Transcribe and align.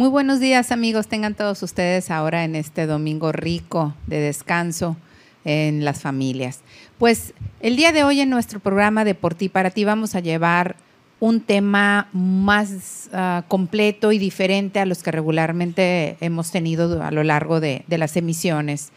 Muy 0.00 0.08
buenos 0.08 0.40
días 0.40 0.72
amigos, 0.72 1.08
tengan 1.08 1.34
todos 1.34 1.62
ustedes 1.62 2.10
ahora 2.10 2.44
en 2.44 2.56
este 2.56 2.86
domingo 2.86 3.32
rico 3.32 3.92
de 4.06 4.18
descanso 4.18 4.96
en 5.44 5.84
las 5.84 6.00
familias. 6.00 6.60
Pues 6.96 7.34
el 7.60 7.76
día 7.76 7.92
de 7.92 8.02
hoy 8.02 8.22
en 8.22 8.30
nuestro 8.30 8.60
programa 8.60 9.04
de 9.04 9.14
Por 9.14 9.34
ti 9.34 9.50
para 9.50 9.68
ti 9.68 9.84
vamos 9.84 10.14
a 10.14 10.20
llevar 10.20 10.76
un 11.18 11.42
tema 11.42 12.08
más 12.14 13.10
uh, 13.12 13.42
completo 13.46 14.10
y 14.10 14.16
diferente 14.16 14.80
a 14.80 14.86
los 14.86 15.02
que 15.02 15.10
regularmente 15.10 16.16
hemos 16.22 16.50
tenido 16.50 17.02
a 17.02 17.10
lo 17.10 17.22
largo 17.22 17.60
de, 17.60 17.84
de 17.86 17.98
las 17.98 18.16
emisiones, 18.16 18.92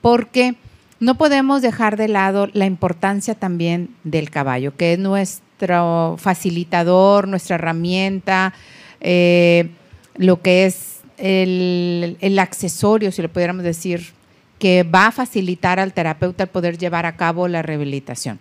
porque 0.00 0.54
no 1.00 1.18
podemos 1.18 1.60
dejar 1.60 1.98
de 1.98 2.08
lado 2.08 2.48
la 2.54 2.64
importancia 2.64 3.34
también 3.34 3.94
del 4.04 4.30
caballo, 4.30 4.74
que 4.74 4.94
es 4.94 4.98
nuestro 4.98 6.16
facilitador, 6.18 7.28
nuestra 7.28 7.56
herramienta, 7.56 8.54
eh, 9.02 9.68
lo 10.20 10.42
que 10.42 10.66
es 10.66 11.00
el, 11.16 12.18
el, 12.20 12.38
accesorio, 12.38 13.10
si 13.10 13.22
lo 13.22 13.32
pudiéramos 13.32 13.64
decir, 13.64 14.12
que 14.58 14.82
va 14.82 15.06
a 15.06 15.12
facilitar 15.12 15.80
al 15.80 15.94
terapeuta 15.94 16.44
el 16.44 16.50
poder 16.50 16.76
llevar 16.76 17.06
a 17.06 17.16
cabo 17.16 17.48
la 17.48 17.62
rehabilitación. 17.62 18.38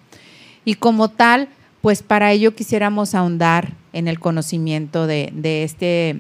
Y 0.65 0.75
como 0.75 1.09
tal, 1.09 1.47
pues 1.79 2.03
para 2.03 2.34
ello 2.34 2.53
quisiéramos 2.53 3.15
ahondar 3.15 3.75
en 3.93 4.09
el 4.09 4.20
conocimiento 4.20 5.07
de, 5.07 5.29
de 5.34 5.63
este 5.63 6.20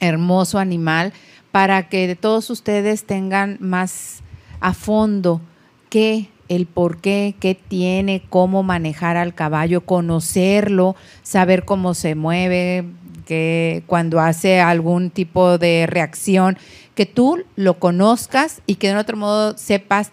hermoso 0.00 0.58
animal 0.58 1.12
para 1.52 1.88
que 1.88 2.16
todos 2.16 2.50
ustedes 2.50 3.04
tengan 3.04 3.58
más 3.60 4.24
a 4.58 4.74
fondo 4.74 5.40
qué, 5.88 6.30
el 6.48 6.66
por 6.66 7.00
qué, 7.00 7.36
qué 7.38 7.54
tiene, 7.54 8.24
cómo 8.28 8.64
manejar 8.64 9.16
al 9.16 9.36
caballo, 9.36 9.82
conocerlo, 9.82 10.96
saber 11.22 11.64
cómo 11.64 11.94
se 11.94 12.16
mueve, 12.16 12.86
que 13.30 13.84
cuando 13.86 14.18
hace 14.18 14.58
algún 14.58 15.08
tipo 15.08 15.56
de 15.56 15.86
reacción, 15.86 16.58
que 16.96 17.06
tú 17.06 17.44
lo 17.54 17.78
conozcas 17.78 18.60
y 18.66 18.74
que 18.74 18.88
de 18.88 18.96
otro 18.96 19.16
modo 19.16 19.56
sepas 19.56 20.10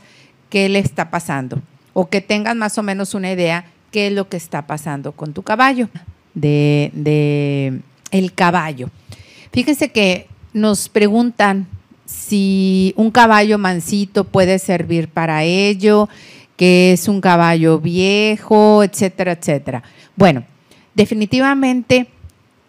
qué 0.51 0.69
le 0.69 0.77
está 0.77 1.09
pasando 1.09 1.59
o 1.93 2.09
que 2.09 2.21
tengas 2.21 2.55
más 2.55 2.77
o 2.77 2.83
menos 2.83 3.15
una 3.15 3.31
idea 3.31 3.65
qué 3.89 4.05
es 4.05 4.13
lo 4.13 4.29
que 4.29 4.37
está 4.37 4.67
pasando 4.67 5.13
con 5.13 5.33
tu 5.33 5.41
caballo, 5.41 5.89
de, 6.35 6.91
de 6.93 7.81
el 8.11 8.33
caballo. 8.33 8.91
Fíjense 9.51 9.89
que 9.89 10.27
nos 10.53 10.87
preguntan 10.87 11.65
si 12.05 12.93
un 12.97 13.09
caballo 13.09 13.57
mansito 13.57 14.25
puede 14.25 14.59
servir 14.59 15.07
para 15.07 15.43
ello, 15.43 16.07
que 16.55 16.91
es 16.91 17.07
un 17.07 17.19
caballo 17.19 17.79
viejo, 17.79 18.83
etcétera, 18.83 19.31
etcétera. 19.31 19.81
Bueno, 20.15 20.43
definitivamente 20.93 22.09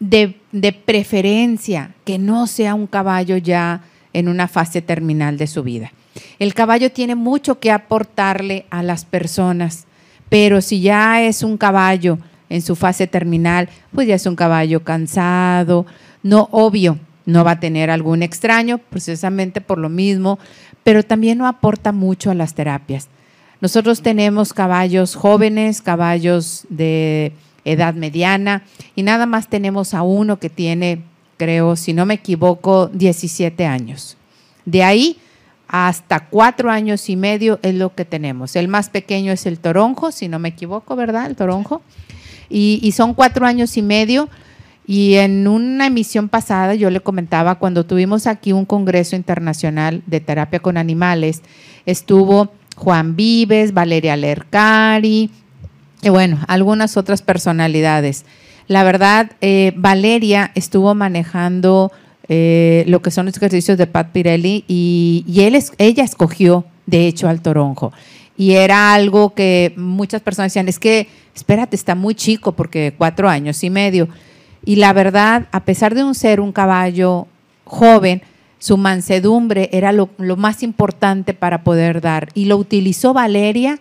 de, 0.01 0.38
preferencia 0.85 1.95
que 2.05 2.19
no 2.19 2.47
sea 2.47 2.75
un 2.75 2.87
caballo 2.87 3.37
ya 3.37 3.83
en 4.13 4.29
una 4.29 4.49
fase 4.49 4.83
terminal 4.83 5.37
de 5.39 5.47
su 5.47 5.63
vida. 5.63 5.93
El 6.39 6.55
caballo 6.55 6.91
tiene 6.91 7.15
mucho 7.15 7.61
que 7.61 7.71
aportarle 7.71 8.67
a 8.71 8.83
las 8.83 9.05
personas, 9.05 9.87
pero 10.29 10.61
si 10.61 10.81
ya 10.81 11.23
es 11.23 11.43
un 11.43 11.57
caballo 11.57 12.19
en 12.49 12.63
su 12.63 12.77
fase 12.77 13.07
terminal, 13.07 13.69
pues 13.93 14.09
ya 14.09 14.15
es 14.15 14.27
un 14.27 14.37
caballo 14.37 14.83
cansado, 14.83 15.87
no 16.23 16.49
obvio, 16.51 16.99
no 17.27 17.45
va 17.45 17.53
a 17.53 17.61
tener 17.61 17.91
algún 17.91 18.23
extraño, 18.23 18.79
precisamente 18.79 19.61
por 19.61 19.79
lo 19.79 19.89
mismo, 19.89 20.39
pero 20.83 21.03
también 21.03 21.39
no 21.39 21.47
aporta 21.47 21.93
mucho 21.93 22.31
a 22.31 22.35
las 22.35 22.55
terapias. 22.55 23.09
Nosotros 23.61 24.03
tenemos 24.03 24.53
caballos 24.53 25.15
jóvenes, 25.15 25.83
caballos 25.83 26.65
de 26.71 27.33
edad 27.73 27.95
mediana, 27.95 28.65
y 28.95 29.03
nada 29.03 29.27
más 29.27 29.49
tenemos 29.49 29.95
a 29.95 30.03
uno 30.03 30.39
que 30.39 30.51
tiene, 30.51 31.03
creo, 31.37 31.77
si 31.77 31.93
no 31.93 32.07
me 32.07 32.15
equivoco, 32.15 32.89
17 32.89 33.67
años. 33.67 34.17
De 34.65 34.83
ahí 34.83 35.19
hasta 35.69 36.21
cuatro 36.21 36.71
años 36.71 37.09
y 37.11 37.17
medio 37.17 37.61
es 37.63 37.75
lo 37.75 37.95
que 37.95 38.07
tenemos. 38.07 38.57
El 38.57 38.69
más 38.69 38.89
pequeño 38.89 39.33
es 39.33 39.45
el 39.45 39.59
toronjo, 39.59 40.11
si 40.11 40.27
no 40.27 40.39
me 40.39 40.49
equivoco, 40.49 40.97
¿verdad? 40.97 41.27
El 41.27 41.37
toronjo. 41.37 41.83
Y, 42.49 42.81
y, 42.83 42.93
son 42.93 43.13
cuatro 43.13 43.47
años 43.47 43.77
y 43.77 43.83
medio. 43.83 44.31
Y 44.87 45.17
en 45.17 45.47
una 45.47 45.87
emisión 45.87 46.31
pasada 46.31 46.75
yo 46.75 46.89
le 46.89 47.01
comentaba, 47.01 47.57
cuando 47.57 47.85
tuvimos 47.85 48.27
aquí 48.27 48.53
un 48.53 48.65
Congreso 48.65 49.17
Internacional 49.17 50.03
de 50.07 50.21
Terapia 50.21 50.61
con 50.61 50.79
Animales, 50.79 51.43
estuvo 51.85 52.51
Juan 52.75 53.15
Vives, 53.15 53.75
Valeria 53.75 54.17
Lercari, 54.17 55.31
y 56.03 56.11
bueno, 56.11 56.39
algunas 56.47 56.97
otras 56.97 57.23
personalidades. 57.23 58.25
La 58.69 58.85
verdad, 58.85 59.33
eh, 59.41 59.73
Valeria 59.77 60.53
estuvo 60.55 60.95
manejando 60.95 61.91
eh, 62.29 62.85
lo 62.87 63.01
que 63.01 63.11
son 63.11 63.27
los 63.27 63.37
ejercicios 63.37 63.79
de 63.79 63.87
Pat 63.87 64.13
Pirelli 64.13 64.65
y, 64.69 65.25
él 65.39 65.59
ella 65.79 66.05
escogió, 66.05 66.67
de 66.87 67.07
hecho, 67.07 67.29
al 67.29 67.41
toronjo. 67.41 67.93
Y 68.37 68.53
era 68.53 68.93
algo 68.93 69.35
que 69.35 69.73
muchas 69.77 70.21
personas 70.21 70.53
decían, 70.53 70.69
es 70.69 70.79
que, 70.79 71.09
espérate, 71.35 71.75
está 71.75 71.95
muy 71.95 72.15
chico 72.15 72.53
porque 72.53 72.95
cuatro 72.97 73.29
años 73.29 73.65
y 73.65 73.71
medio. 73.71 74.09
Y 74.65 74.77
la 74.77 74.93
verdad, 74.93 75.49
a 75.51 75.65
pesar 75.65 75.95
de 75.95 76.05
un 76.05 76.15
ser 76.15 76.41
un 76.41 76.53
caballo 76.53 77.27
joven, 77.65 78.23
su 78.59 78.77
mansedumbre 78.77 79.71
era 79.73 79.93
lo, 79.93 80.11
lo 80.19 80.37
más 80.37 80.63
importante 80.63 81.33
para 81.33 81.65
poder 81.65 82.01
dar. 82.01 82.29
Y 82.35 82.45
lo 82.45 82.59
utilizó 82.59 83.15
Valeria 83.15 83.81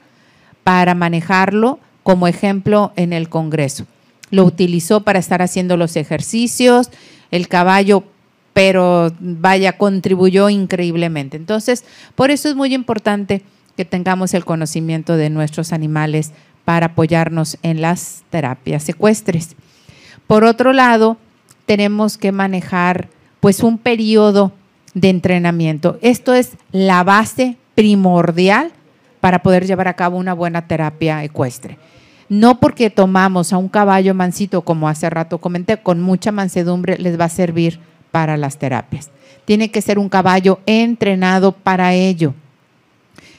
para 0.63 0.95
manejarlo 0.95 1.79
como 2.07 2.29
ejemplo 2.29 2.93
en 2.95 3.11
el 3.11 3.27
Congreso. 3.27 3.85
Lo 4.31 4.45
utilizó 4.45 5.01
para 5.01 5.19
estar 5.19 5.41
haciendo 5.41 5.75
los 5.75 5.97
ejercicios, 5.97 6.89
el 7.31 7.49
caballo, 7.49 8.05
pero 8.53 9.11
vaya, 9.19 9.77
contribuyó 9.77 10.47
increíblemente. 10.49 11.35
Entonces, 11.35 11.83
por 12.15 12.31
eso 12.31 12.47
es 12.47 12.55
muy 12.55 12.73
importante 12.73 13.41
que 13.75 13.83
tengamos 13.83 14.33
el 14.33 14.45
conocimiento 14.45 15.17
de 15.17 15.29
nuestros 15.29 15.73
animales 15.73 16.31
para 16.63 16.85
apoyarnos 16.85 17.57
en 17.61 17.81
las 17.81 18.23
terapias 18.29 18.83
secuestres. 18.83 19.57
Por 20.27 20.45
otro 20.45 20.71
lado, 20.71 21.17
tenemos 21.65 22.17
que 22.17 22.31
manejar 22.31 23.09
pues 23.41 23.61
un 23.63 23.77
periodo 23.77 24.53
de 24.93 25.09
entrenamiento. 25.09 25.99
Esto 26.01 26.33
es 26.33 26.51
la 26.71 27.03
base 27.03 27.57
primordial 27.75 28.71
para 29.19 29.43
poder 29.43 29.67
llevar 29.67 29.89
a 29.89 29.95
cabo 29.97 30.15
una 30.15 30.33
buena 30.33 30.69
terapia 30.69 31.21
ecuestre. 31.25 31.77
No 32.29 32.59
porque 32.59 32.89
tomamos 32.89 33.53
a 33.53 33.57
un 33.57 33.69
caballo 33.69 34.13
mansito, 34.13 34.61
como 34.61 34.89
hace 34.89 35.09
rato 35.09 35.37
comenté, 35.37 35.77
con 35.77 36.01
mucha 36.01 36.31
mansedumbre 36.31 36.97
les 36.97 37.19
va 37.19 37.25
a 37.25 37.29
servir 37.29 37.79
para 38.11 38.35
las 38.37 38.57
terapias. 38.57 39.09
Tiene 39.45 39.71
que 39.71 39.81
ser 39.81 39.97
un 39.97 40.09
caballo 40.09 40.59
entrenado 40.65 41.53
para 41.53 41.93
ello. 41.93 42.33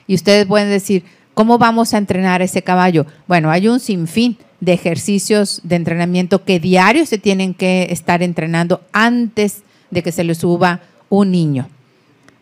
Y 0.07 0.15
ustedes 0.15 0.47
pueden 0.47 0.71
decir, 0.71 1.05
¿cómo 1.35 1.59
vamos 1.59 1.93
a 1.93 1.99
entrenar 1.99 2.41
ese 2.41 2.63
caballo? 2.63 3.05
Bueno, 3.27 3.51
hay 3.51 3.69
un 3.69 3.79
sinfín 3.79 4.39
de 4.61 4.73
ejercicios 4.73 5.61
de 5.65 5.77
entrenamiento 5.77 6.45
que 6.45 6.59
diario 6.59 7.07
se 7.07 7.19
tienen 7.19 7.55
que 7.55 7.89
estar 7.91 8.23
entrenando 8.23 8.81
antes 8.93 9.63
de 9.91 10.03
que 10.03 10.13
se 10.13 10.25
le 10.25 10.35
suba 10.35 10.81
un 11.11 11.31
niño. 11.31 11.69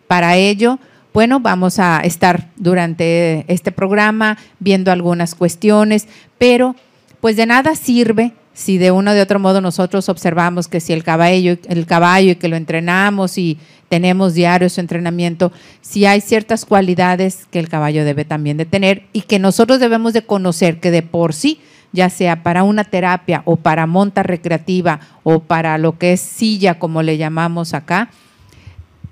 Para 0.07 0.37
ello, 0.37 0.79
bueno, 1.17 1.41
vamos 1.41 1.79
a 1.79 2.01
estar 2.01 2.51
durante 2.57 3.47
este 3.49 3.73
programa 3.73 4.37
viendo 4.59 4.93
algunas 4.93 5.35
cuestiones, 5.35 6.09
pero 6.37 6.77
pues 7.23 7.37
de 7.37 7.47
nada 7.47 7.75
sirve 7.75 8.35
si 8.53 8.77
de 8.77 8.91
uno 8.91 9.13
o 9.13 9.15
de 9.15 9.23
otro 9.23 9.39
modo 9.39 9.63
nosotros 9.63 10.11
observamos 10.11 10.69
que 10.69 10.79
si 10.79 10.93
el 10.93 11.03
caballo, 11.03 11.57
el 11.71 11.87
caballo 11.87 12.33
y 12.33 12.35
que 12.35 12.49
lo 12.49 12.57
entrenamos 12.57 13.39
y 13.39 13.57
tenemos 13.89 14.35
diario 14.35 14.69
su 14.69 14.83
entrenamiento, 14.83 15.53
si 15.81 16.05
hay 16.05 16.21
ciertas 16.21 16.67
cualidades 16.67 17.47
que 17.51 17.61
el 17.61 17.71
caballo 17.71 18.05
debe 18.05 18.27
también 18.27 18.59
de 18.59 18.67
tener 18.67 19.05
y 19.15 19.23
que 19.23 19.39
nosotros 19.39 19.81
debemos 19.81 20.13
de 20.13 20.21
conocer 20.27 20.81
que 20.81 20.91
de 20.91 21.01
por 21.01 21.33
sí, 21.33 21.61
ya 21.93 22.11
sea 22.11 22.43
para 22.43 22.63
una 22.63 22.85
terapia 22.85 23.41
o 23.47 23.57
para 23.57 23.87
monta 23.87 24.23
recreativa 24.23 25.01
o 25.23 25.39
para 25.39 25.79
lo 25.79 25.97
que 25.97 26.13
es 26.13 26.21
silla, 26.21 26.79
como 26.79 27.03
le 27.03 27.17
llamamos 27.17 27.73
acá, 27.73 28.11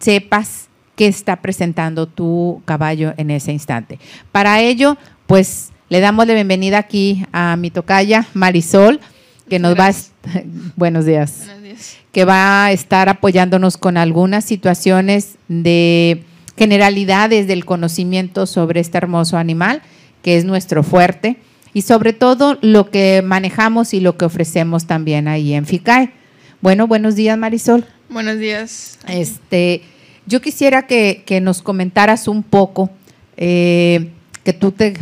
sepas 0.00 0.63
qué 0.96 1.06
está 1.06 1.36
presentando 1.36 2.06
tu 2.06 2.62
caballo 2.64 3.14
en 3.16 3.30
ese 3.30 3.52
instante. 3.52 3.98
Para 4.32 4.60
ello, 4.60 4.96
pues 5.26 5.70
le 5.88 6.00
damos 6.00 6.26
la 6.26 6.34
bienvenida 6.34 6.78
aquí 6.78 7.24
a 7.32 7.56
mi 7.56 7.70
tocaya 7.70 8.26
Marisol, 8.34 9.00
que 9.48 9.58
nos 9.58 9.78
va 9.78 9.88
a, 9.88 9.92
buenos 10.76 11.04
días, 11.06 11.42
buenos 11.46 11.62
días, 11.62 11.96
que 12.12 12.24
va 12.24 12.66
a 12.66 12.72
estar 12.72 13.08
apoyándonos 13.08 13.76
con 13.76 13.96
algunas 13.96 14.44
situaciones 14.44 15.36
de 15.48 16.22
generalidades 16.56 17.46
del 17.46 17.64
conocimiento 17.64 18.46
sobre 18.46 18.80
este 18.80 18.98
hermoso 18.98 19.36
animal, 19.36 19.82
que 20.22 20.36
es 20.36 20.44
nuestro 20.44 20.82
fuerte, 20.82 21.36
y 21.72 21.82
sobre 21.82 22.12
todo 22.12 22.56
lo 22.62 22.90
que 22.90 23.22
manejamos 23.22 23.94
y 23.94 24.00
lo 24.00 24.16
que 24.16 24.24
ofrecemos 24.24 24.86
también 24.86 25.26
ahí 25.26 25.54
en 25.54 25.66
FICAE. 25.66 26.12
Bueno, 26.60 26.86
buenos 26.86 27.16
días, 27.16 27.36
Marisol. 27.36 27.84
Buenos 28.08 28.38
días. 28.38 28.98
Este, 29.08 29.82
yo 30.26 30.40
quisiera 30.40 30.86
que, 30.86 31.40
nos 31.42 31.62
comentaras 31.62 32.28
un 32.28 32.42
poco, 32.42 32.90
eh, 33.36 34.10
que 34.44 34.52
tú 34.52 34.72
te, 34.72 34.94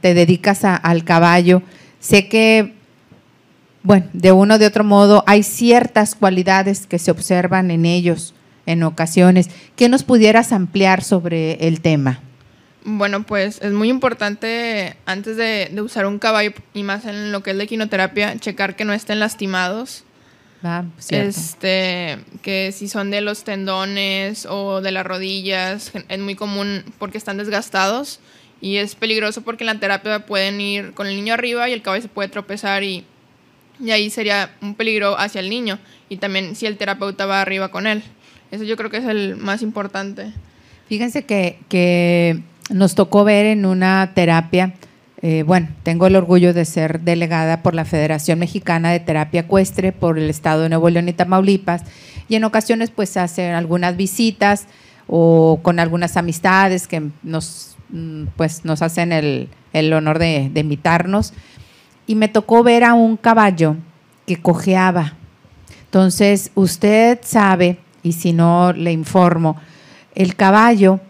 te 0.00 0.14
dedicas 0.14 0.64
al 0.64 1.04
caballo. 1.04 1.62
Sé 2.00 2.28
que 2.28 2.74
bueno, 3.84 4.06
de 4.14 4.32
uno 4.32 4.54
o 4.54 4.58
de 4.58 4.66
otro 4.66 4.82
modo, 4.82 5.22
hay 5.26 5.42
ciertas 5.42 6.14
cualidades 6.14 6.86
que 6.86 6.98
se 6.98 7.10
observan 7.10 7.70
en 7.70 7.84
ellos 7.84 8.34
en 8.64 8.82
ocasiones. 8.82 9.50
¿Qué 9.76 9.90
nos 9.90 10.04
pudieras 10.04 10.52
ampliar 10.52 11.04
sobre 11.04 11.68
el 11.68 11.82
tema? 11.82 12.20
Bueno, 12.84 13.24
pues 13.24 13.60
es 13.60 13.72
muy 13.72 13.90
importante 13.90 14.96
antes 15.04 15.36
de, 15.36 15.70
usar 15.82 16.06
un 16.06 16.18
caballo 16.18 16.52
y 16.72 16.82
más 16.82 17.04
en 17.04 17.30
lo 17.30 17.42
que 17.42 17.50
es 17.50 17.56
la 17.56 17.64
equinoterapia, 17.64 18.38
checar 18.38 18.74
que 18.74 18.86
no 18.86 18.94
estén 18.94 19.20
lastimados. 19.20 20.03
Ah, 20.66 20.84
este, 21.10 22.18
que 22.40 22.72
si 22.72 22.88
son 22.88 23.10
de 23.10 23.20
los 23.20 23.44
tendones 23.44 24.46
o 24.46 24.80
de 24.80 24.92
las 24.92 25.04
rodillas, 25.04 25.92
es 26.08 26.18
muy 26.18 26.34
común 26.36 26.84
porque 26.98 27.18
están 27.18 27.36
desgastados 27.36 28.18
y 28.62 28.78
es 28.78 28.94
peligroso 28.94 29.42
porque 29.42 29.64
en 29.64 29.66
la 29.66 29.78
terapia 29.78 30.24
pueden 30.24 30.58
ir 30.62 30.94
con 30.94 31.06
el 31.06 31.16
niño 31.16 31.34
arriba 31.34 31.68
y 31.68 31.74
el 31.74 31.82
caballo 31.82 32.00
se 32.00 32.08
puede 32.08 32.30
tropezar 32.30 32.82
y, 32.82 33.04
y 33.78 33.90
ahí 33.90 34.08
sería 34.08 34.54
un 34.62 34.74
peligro 34.74 35.18
hacia 35.18 35.40
el 35.40 35.50
niño 35.50 35.78
y 36.08 36.16
también 36.16 36.56
si 36.56 36.64
el 36.64 36.78
terapeuta 36.78 37.26
va 37.26 37.42
arriba 37.42 37.70
con 37.70 37.86
él. 37.86 38.02
Eso 38.50 38.64
yo 38.64 38.78
creo 38.78 38.88
que 38.88 38.96
es 38.96 39.04
el 39.04 39.36
más 39.36 39.60
importante. 39.60 40.32
Fíjense 40.88 41.24
que, 41.24 41.58
que 41.68 42.40
nos 42.70 42.94
tocó 42.94 43.24
ver 43.24 43.44
en 43.44 43.66
una 43.66 44.12
terapia, 44.14 44.72
eh, 45.26 45.42
bueno, 45.42 45.68
tengo 45.82 46.06
el 46.06 46.16
orgullo 46.16 46.52
de 46.52 46.66
ser 46.66 47.00
delegada 47.00 47.62
por 47.62 47.74
la 47.74 47.86
Federación 47.86 48.38
Mexicana 48.38 48.90
de 48.90 49.00
Terapia 49.00 49.40
Ecuestre 49.40 49.90
por 49.90 50.18
el 50.18 50.28
estado 50.28 50.60
de 50.60 50.68
Nuevo 50.68 50.90
León 50.90 51.08
y 51.08 51.14
Tamaulipas, 51.14 51.80
y 52.28 52.34
en 52.34 52.44
ocasiones 52.44 52.90
pues 52.90 53.16
hacen 53.16 53.54
algunas 53.54 53.96
visitas 53.96 54.66
o 55.06 55.60
con 55.62 55.80
algunas 55.80 56.18
amistades 56.18 56.86
que 56.86 57.08
nos, 57.22 57.78
mm, 57.88 58.24
pues, 58.36 58.66
nos 58.66 58.82
hacen 58.82 59.12
el, 59.12 59.48
honor 59.94 60.18
de, 60.18 60.50
de 60.52 60.60
invitarnos. 60.60 61.32
Y 62.06 62.16
me 62.16 62.28
tocó 62.28 62.62
ver 62.62 62.84
a 62.84 62.92
un 62.92 63.16
caballo 63.16 63.76
que 64.26 64.36
cojeaba. 64.36 65.14
Entonces, 65.86 66.50
usted 66.54 67.20
sabe, 67.22 67.78
y 68.02 68.12
si 68.12 68.34
no 68.34 68.74
le 68.74 68.92
informo, 68.92 69.56
el 70.14 70.36
caballo 70.36 71.00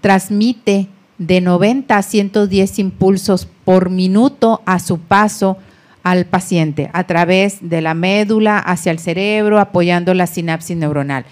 transmite 0.00 0.88
de 1.20 1.42
90 1.42 1.98
a 1.98 2.02
110 2.02 2.78
impulsos 2.78 3.46
por 3.66 3.90
minuto 3.90 4.62
a 4.64 4.78
su 4.80 4.98
paso 4.98 5.58
al 6.02 6.24
paciente 6.24 6.88
a 6.94 7.04
través 7.04 7.58
de 7.60 7.82
la 7.82 7.92
médula 7.92 8.58
hacia 8.58 8.90
el 8.90 8.98
cerebro, 8.98 9.60
apoyando 9.60 10.14
la 10.14 10.26
sinapsis 10.26 10.78
neuronal. 10.78 11.26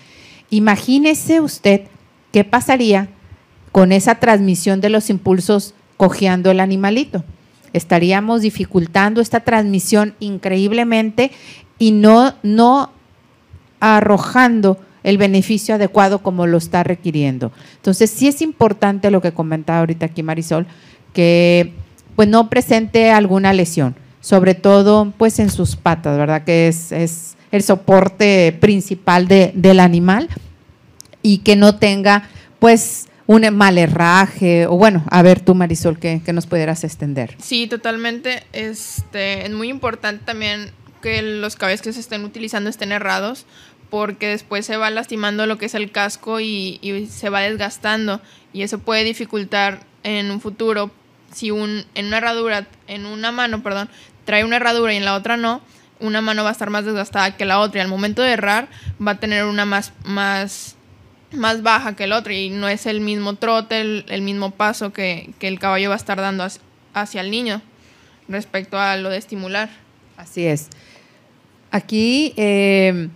Imagínese 0.50 1.40
usted 1.40 1.84
qué 2.32 2.44
pasaría 2.44 3.08
con 3.72 3.90
esa 3.92 4.16
transmisión 4.16 4.82
de 4.82 4.90
los 4.90 5.08
impulsos 5.08 5.74
cojeando 5.96 6.50
el 6.50 6.60
animalito. 6.60 7.24
Estaríamos 7.72 8.42
dificultando 8.42 9.22
esta 9.22 9.40
transmisión 9.40 10.14
increíblemente 10.20 11.32
y 11.78 11.92
no, 11.92 12.34
no 12.42 12.92
arrojando 13.80 14.78
el 15.02 15.18
beneficio 15.18 15.74
adecuado 15.74 16.22
como 16.22 16.46
lo 16.46 16.58
está 16.58 16.82
requiriendo. 16.82 17.52
Entonces, 17.76 18.10
sí 18.10 18.28
es 18.28 18.42
importante 18.42 19.10
lo 19.10 19.20
que 19.20 19.32
comentaba 19.32 19.80
ahorita 19.80 20.06
aquí 20.06 20.22
Marisol, 20.22 20.66
que 21.12 21.72
pues 22.16 22.28
no 22.28 22.50
presente 22.50 23.10
alguna 23.10 23.52
lesión, 23.52 23.94
sobre 24.20 24.54
todo 24.54 25.12
pues 25.16 25.38
en 25.38 25.50
sus 25.50 25.76
patas, 25.76 26.18
¿verdad? 26.18 26.44
Que 26.44 26.68
es, 26.68 27.36
el 27.50 27.62
soporte 27.62 28.56
principal 28.60 29.26
del 29.26 29.80
animal 29.80 30.28
y 31.22 31.38
que 31.38 31.56
no 31.56 31.76
tenga 31.76 32.28
pues 32.58 33.08
un 33.28 33.42
mal 33.54 33.76
herraje, 33.76 34.66
o 34.66 34.76
bueno, 34.76 35.04
a 35.10 35.22
ver 35.22 35.40
tú 35.40 35.54
Marisol, 35.54 35.98
que, 35.98 36.20
nos 36.32 36.46
pudieras 36.46 36.82
extender. 36.82 37.36
Sí, 37.38 37.66
totalmente. 37.66 38.42
Este, 38.52 39.44
es 39.44 39.52
muy 39.52 39.68
importante 39.68 40.24
también 40.24 40.72
que 41.02 41.20
los 41.22 41.54
cabellos 41.54 41.82
que 41.82 41.92
se 41.92 42.00
estén 42.00 42.24
utilizando 42.24 42.70
estén 42.70 42.90
errados, 42.90 43.44
porque 43.90 44.28
después 44.28 44.66
se 44.66 44.76
va 44.76 44.90
lastimando 44.90 45.46
lo 45.46 45.58
que 45.58 45.66
es 45.66 45.74
el 45.74 45.90
casco 45.90 46.40
y, 46.40 47.08
se 47.10 47.30
va 47.30 47.40
desgastando 47.40 48.20
y 48.52 48.62
eso 48.62 48.78
puede 48.78 49.04
dificultar 49.04 49.80
en 50.02 50.30
un 50.30 50.40
futuro 50.40 50.90
si 51.32 51.50
un, 51.50 51.84
en 51.94 52.06
una 52.06 52.18
herradura, 52.18 52.66
en 52.86 53.06
una 53.06 53.32
mano, 53.32 53.62
perdón, 53.62 53.88
trae 54.24 54.44
una 54.44 54.56
herradura 54.56 54.92
y 54.94 54.96
en 54.96 55.04
la 55.04 55.14
otra 55.14 55.36
no, 55.36 55.60
una 56.00 56.20
mano 56.20 56.42
va 56.42 56.50
a 56.50 56.52
estar 56.52 56.70
más 56.70 56.84
desgastada 56.84 57.36
que 57.36 57.44
la 57.44 57.60
otra 57.60 57.80
y 57.80 57.82
al 57.82 57.88
momento 57.88 58.22
de 58.22 58.32
errar 58.32 58.68
va 59.04 59.12
a 59.12 59.20
tener 59.20 59.44
una 59.44 59.64
más, 59.64 59.92
más, 60.04 60.76
más 61.32 61.62
baja 61.62 61.96
que 61.96 62.04
el 62.04 62.12
otro 62.12 62.32
y 62.32 62.50
no 62.50 62.68
es 62.68 62.86
el 62.86 63.00
mismo 63.00 63.34
trote, 63.34 63.80
el, 63.80 64.22
mismo 64.22 64.52
paso 64.52 64.92
que, 64.92 65.34
el 65.40 65.58
caballo 65.58 65.90
va 65.90 65.96
a 65.96 65.98
estar 65.98 66.18
dando 66.18 66.46
hacia 66.94 67.20
el 67.20 67.30
niño 67.30 67.60
respecto 68.28 68.78
a 68.78 68.96
lo 68.96 69.10
de 69.10 69.18
estimular. 69.18 69.68
Así 70.16 70.46
es. 70.46 70.68
Aquí 71.70 72.32
eh, 72.36 73.08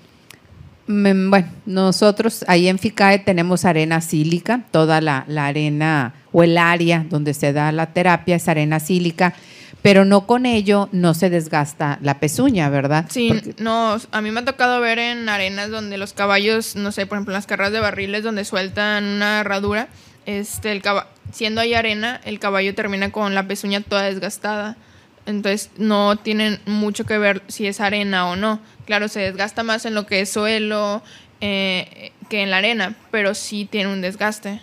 bueno, 0.93 1.49
nosotros 1.67 2.45
ahí 2.49 2.69
en 2.69 2.79
FICAE 2.79 3.21
tenemos 3.21 3.65
arena 3.65 4.01
sílica, 4.01 4.65
toda 4.71 5.01
la, 5.01 5.25
arena 5.39 6.15
o 6.33 6.43
el 6.43 6.59
área 6.59 7.05
donde 7.09 7.35
se 7.35 7.53
da 7.53 7.73
la 7.73 7.87
terapia 7.93 8.37
es 8.37 8.49
arena 8.49 8.81
sílica, 8.81 9.35
pero 9.83 10.05
no 10.05 10.27
con 10.27 10.47
ello 10.47 10.89
no 10.93 11.15
se 11.15 11.31
desgasta 11.31 11.99
la 12.03 12.21
pezuña, 12.21 12.69
¿verdad? 12.69 13.07
Sí, 13.09 13.33
no, 13.59 13.97
a 14.11 14.21
mí 14.21 14.31
me 14.31 14.41
ha 14.41 14.45
tocado 14.45 14.81
ver 14.81 14.99
en 14.99 15.29
arenas 15.29 15.71
donde 15.71 15.99
los 15.99 16.13
caballos, 16.13 16.77
no 16.77 16.93
sé, 16.93 17.07
por 17.07 17.17
ejemplo 17.17 17.33
en 17.33 17.39
las 17.39 17.47
carreras 17.47 17.73
de 17.73 17.81
barriles 17.81 18.23
donde 18.23 18.45
sueltan 18.45 19.05
una 19.05 19.41
herradura, 19.41 19.89
este, 20.27 20.71
el 20.71 20.83
siendo 21.33 21.61
ahí 21.61 21.75
arena, 21.75 22.21
el 22.25 22.39
caballo 22.39 22.75
termina 22.75 23.11
con 23.11 23.35
la 23.35 23.47
pezuña 23.47 23.81
toda 23.81 24.03
desgastada. 24.03 24.77
Entonces 25.25 25.71
no 25.77 26.17
tienen 26.17 26.59
mucho 26.67 27.05
que 27.05 27.19
ver 27.19 27.43
si 27.49 27.67
es 27.67 27.81
arena 27.81 28.29
o 28.29 28.37
no. 28.37 28.61
Claro, 28.93 29.09
se 29.09 29.21
desgasta 29.21 29.63
más 29.63 29.87
en 29.87 29.95
lo 29.95 30.05
que 30.05 30.21
es 30.21 30.29
suelo 30.29 31.03
eh, 31.41 32.13
que 32.29 32.43
en 32.43 32.51
la 32.51 32.59
arena, 32.59 32.95
pero 33.11 33.33
sí 33.33 33.65
tiene 33.65 33.91
un 33.91 34.03
desgaste. 34.03 34.61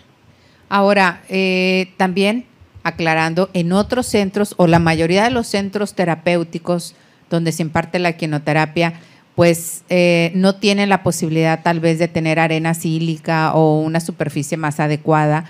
Ahora, 0.68 1.24
eh, 1.28 1.90
también 1.96 2.46
aclarando, 2.84 3.50
en 3.54 3.72
otros 3.72 4.06
centros 4.06 4.54
o 4.56 4.68
la 4.68 4.78
mayoría 4.78 5.24
de 5.24 5.32
los 5.32 5.48
centros 5.48 5.94
terapéuticos 5.94 6.94
donde 7.28 7.50
se 7.50 7.62
imparte 7.62 7.98
la 7.98 8.12
quinoterapia, 8.12 9.00
pues 9.34 9.82
eh, 9.88 10.30
no 10.36 10.54
tienen 10.54 10.90
la 10.90 11.02
posibilidad 11.02 11.64
tal 11.64 11.80
vez 11.80 11.98
de 11.98 12.06
tener 12.06 12.38
arena 12.38 12.74
sílica 12.74 13.52
o 13.54 13.80
una 13.80 13.98
superficie 13.98 14.56
más 14.56 14.78
adecuada 14.78 15.46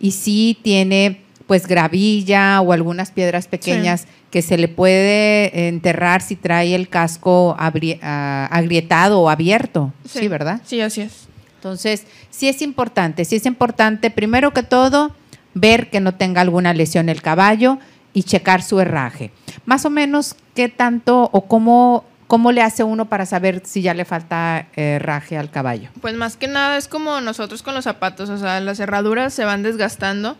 y 0.00 0.10
sí 0.10 0.58
tiene 0.60 1.20
pues 1.46 1.66
gravilla 1.66 2.60
o 2.60 2.72
algunas 2.72 3.10
piedras 3.10 3.48
pequeñas 3.48 4.06
que 4.30 4.42
se 4.42 4.56
le 4.56 4.68
puede 4.68 5.68
enterrar 5.68 6.22
si 6.22 6.36
trae 6.36 6.74
el 6.74 6.88
casco 6.88 7.54
ah, 7.58 8.48
agrietado 8.50 9.20
o 9.20 9.30
abierto. 9.30 9.92
Sí. 10.08 10.26
¿verdad? 10.28 10.60
Sí, 10.64 10.80
así 10.80 11.02
es. 11.02 11.28
Entonces, 11.56 12.04
sí 12.30 12.48
es 12.48 12.60
importante, 12.60 13.24
sí 13.24 13.36
es 13.36 13.46
importante, 13.46 14.10
primero 14.10 14.52
que 14.52 14.62
todo, 14.62 15.14
ver 15.54 15.88
que 15.88 16.00
no 16.00 16.14
tenga 16.14 16.42
alguna 16.42 16.74
lesión 16.74 17.08
el 17.08 17.22
caballo 17.22 17.78
y 18.12 18.24
checar 18.24 18.62
su 18.62 18.80
herraje. 18.80 19.30
Más 19.64 19.84
o 19.86 19.90
menos, 19.90 20.36
¿qué 20.54 20.68
tanto 20.68 21.30
o 21.32 21.46
cómo, 21.46 22.04
cómo 22.26 22.52
le 22.52 22.60
hace 22.60 22.84
uno 22.84 23.06
para 23.06 23.24
saber 23.24 23.62
si 23.64 23.80
ya 23.80 23.94
le 23.94 24.04
falta 24.04 24.66
herraje 24.76 25.38
al 25.38 25.50
caballo? 25.50 25.88
Pues 26.02 26.14
más 26.14 26.36
que 26.36 26.48
nada 26.48 26.76
es 26.76 26.86
como 26.86 27.20
nosotros 27.22 27.62
con 27.62 27.74
los 27.74 27.84
zapatos, 27.84 28.28
o 28.28 28.36
sea, 28.36 28.60
las 28.60 28.78
herraduras 28.78 29.32
se 29.32 29.44
van 29.44 29.62
desgastando 29.62 30.36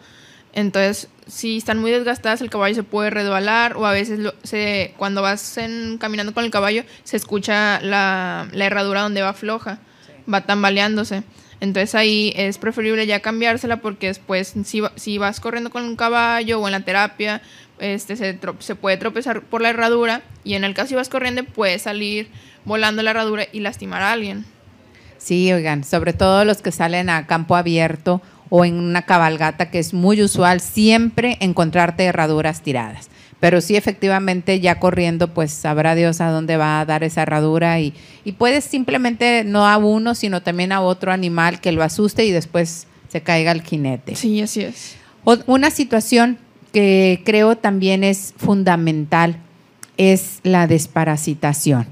entonces, 0.55 1.09
si 1.27 1.57
están 1.57 1.81
muy 1.81 1.91
desgastadas, 1.91 2.41
el 2.41 2.49
caballo 2.49 2.77
se 2.77 2.85
puede 2.85 3.11
resbalar 3.11 3.77
o 3.77 3.87
a 3.87 3.93
veces 3.93 4.21
se, 4.45 4.95
cuando 4.97 5.21
vas 5.21 5.59
caminando 5.99 6.33
con 6.33 6.45
el 6.45 6.53
caballo 6.53 6.85
se 7.03 7.17
escucha 7.17 7.81
la, 7.81 8.49
herradura 8.55 9.03
donde 9.03 9.21
va 9.21 9.33
floja, 9.33 9.81
va 10.33 10.43
tambaleándose. 10.43 11.25
Entonces 11.59 11.97
ahí 11.97 12.33
es 12.37 12.59
preferible 12.59 13.05
ya 13.07 13.19
cambiársela 13.19 13.79
porque 13.79 14.09
después 14.09 14.55
si, 14.65 14.83
si 14.95 15.19
vas 15.19 15.41
corriendo 15.41 15.71
con 15.71 15.83
un 15.83 15.97
caballo 15.97 16.61
o 16.61 16.69
en 16.69 16.73
la 16.73 16.85
terapia, 16.85 17.43
este, 17.81 18.15
se, 18.15 18.39
se 18.61 18.75
puede 18.77 18.97
tropezar 18.97 19.43
por 19.43 19.61
la 19.61 19.71
herradura 19.71 20.23
y 20.45 20.55
en 20.55 20.63
el 20.63 20.75
caso 20.75 20.91
si 20.91 20.95
vas 20.95 21.09
corriendo 21.09 21.43
puede 21.43 21.81
salir 21.81 22.29
volando 22.65 23.03
la 23.03 23.11
herradura 23.11 23.47
y 23.51 23.59
lastimar 23.59 24.03
a 24.03 24.13
alguien. 24.13 24.45
Sí, 25.19 25.53
oigan, 25.53 25.83
sobre 25.85 26.13
todo 26.13 26.45
los 26.45 26.63
que 26.63 26.71
salen 26.71 27.09
a 27.09 27.27
campo 27.27 27.57
abierto 27.57 28.21
o 28.57 28.65
en 28.65 28.75
una 28.75 29.03
cabalgata 29.03 29.69
que 29.69 29.81
es 29.81 29.93
muy 29.93 30.23
usual 30.23 30.61
siempre 30.61 31.39
encontrarte 31.41 32.05
herraduras 32.05 32.63
tiradas. 32.63 33.09
Pero 33.41 33.61
sí, 33.61 33.75
efectivamente, 33.75 34.61
ya 34.61 34.79
corriendo, 34.79 35.35
pues 35.35 35.51
sabrá 35.51 35.97
Dios 35.97 36.21
a 36.21 36.31
dónde 36.31 36.57
va 36.57 36.79
a 36.79 36.85
dar 36.85 37.03
esa 37.03 37.23
herradura 37.23 37.81
y, 37.81 37.95
y 38.25 38.31
puedes 38.31 38.63
simplemente 38.63 39.43
no 39.43 39.67
a 39.67 39.77
uno, 39.77 40.15
sino 40.15 40.41
también 40.45 40.71
a 40.71 40.83
otro 40.83 41.11
animal 41.11 41.61
que 41.61 41.73
lo 41.73 41.83
asuste 41.83 42.27
y 42.27 42.31
después 42.31 42.87
se 43.09 43.23
caiga 43.23 43.51
el 43.51 43.63
jinete. 43.63 44.15
Sí, 44.15 44.41
así 44.41 44.61
es. 44.61 44.95
una 45.47 45.73
situación 45.73 46.39
que 46.73 47.23
creo 47.25 47.57
también 47.57 48.05
es 48.05 48.35
fundamental 48.37 49.39
es 49.97 50.39
la 50.45 50.69
desparasitación 50.69 51.89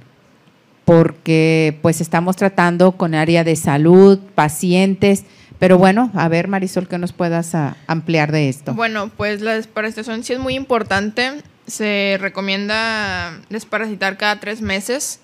porque 0.85 1.79
pues 1.83 2.01
estamos 2.01 2.37
tratando 2.37 2.93
con 2.93 3.15
área 3.15 3.45
de 3.45 3.57
salud, 3.57 4.19
pacientes, 4.35 5.25
pero 5.63 5.79
bueno, 5.79 6.11
a 6.15 6.29
ver 6.29 6.49
Marisol, 6.49 6.89
que 6.89 6.99
nos 6.99 7.13
puedas 7.13 7.55
ah, 7.55 7.77
ampliar 7.87 8.33
de 8.33 8.49
esto. 8.49 8.75
Bueno, 8.75 9.13
pues 9.17 9.43
la 9.43 9.55
desparasitación 9.55 10.25
sí 10.25 10.33
es 10.33 10.41
muy 10.41 10.57
importante. 10.57 11.41
se 11.69 12.19
recomienda 12.21 13.39
desparasitar 13.49 14.17
cada 14.17 14.41
tres 14.41 14.61
meses. 14.61 15.21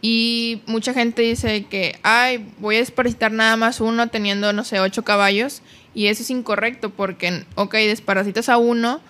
Y 0.00 0.62
mucha 0.66 0.94
gente 0.94 1.22
dice 1.22 1.64
que, 1.64 1.98
ay, 2.04 2.48
voy 2.60 2.76
a 2.76 2.78
desparasitar 2.78 3.32
nada 3.32 3.56
más 3.56 3.80
uno 3.80 4.06
teniendo, 4.06 4.52
no 4.52 4.62
sé, 4.62 4.78
ocho 4.78 5.02
caballos. 5.02 5.62
Y 5.94 6.06
eso 6.06 6.22
es 6.22 6.30
incorrecto 6.30 6.90
porque, 6.90 7.44
ok, 7.56 7.74
desparasitas 7.74 8.48
a 8.48 8.58
uno, 8.58 9.00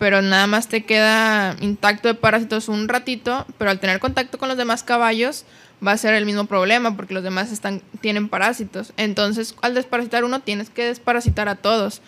pero 0.00 0.22
nada 0.22 0.48
más 0.48 0.66
te 0.66 0.84
queda 0.84 1.54
intacto 1.60 2.08
de 2.08 2.14
parásitos 2.14 2.68
un 2.68 2.88
ratito, 2.88 3.46
pero 3.58 3.70
al 3.70 3.78
tener 3.78 4.00
contacto 4.00 4.38
con 4.38 4.48
los 4.48 4.58
demás 4.58 4.82
caballos 4.82 5.44
va 5.84 5.92
a 5.92 5.96
ser 5.96 6.14
el 6.14 6.26
mismo 6.26 6.46
problema 6.46 6.96
porque 6.96 7.14
los 7.14 7.22
demás 7.22 7.52
están, 7.52 7.82
tienen 8.00 8.28
parásitos. 8.28 8.92
Entonces, 8.96 9.54
al 9.62 9.74
desparasitar 9.74 10.24
uno, 10.24 10.40
tienes 10.40 10.70
que 10.70 10.84
desparasitar 10.84 11.48
a 11.48 11.56
todos. 11.56 12.00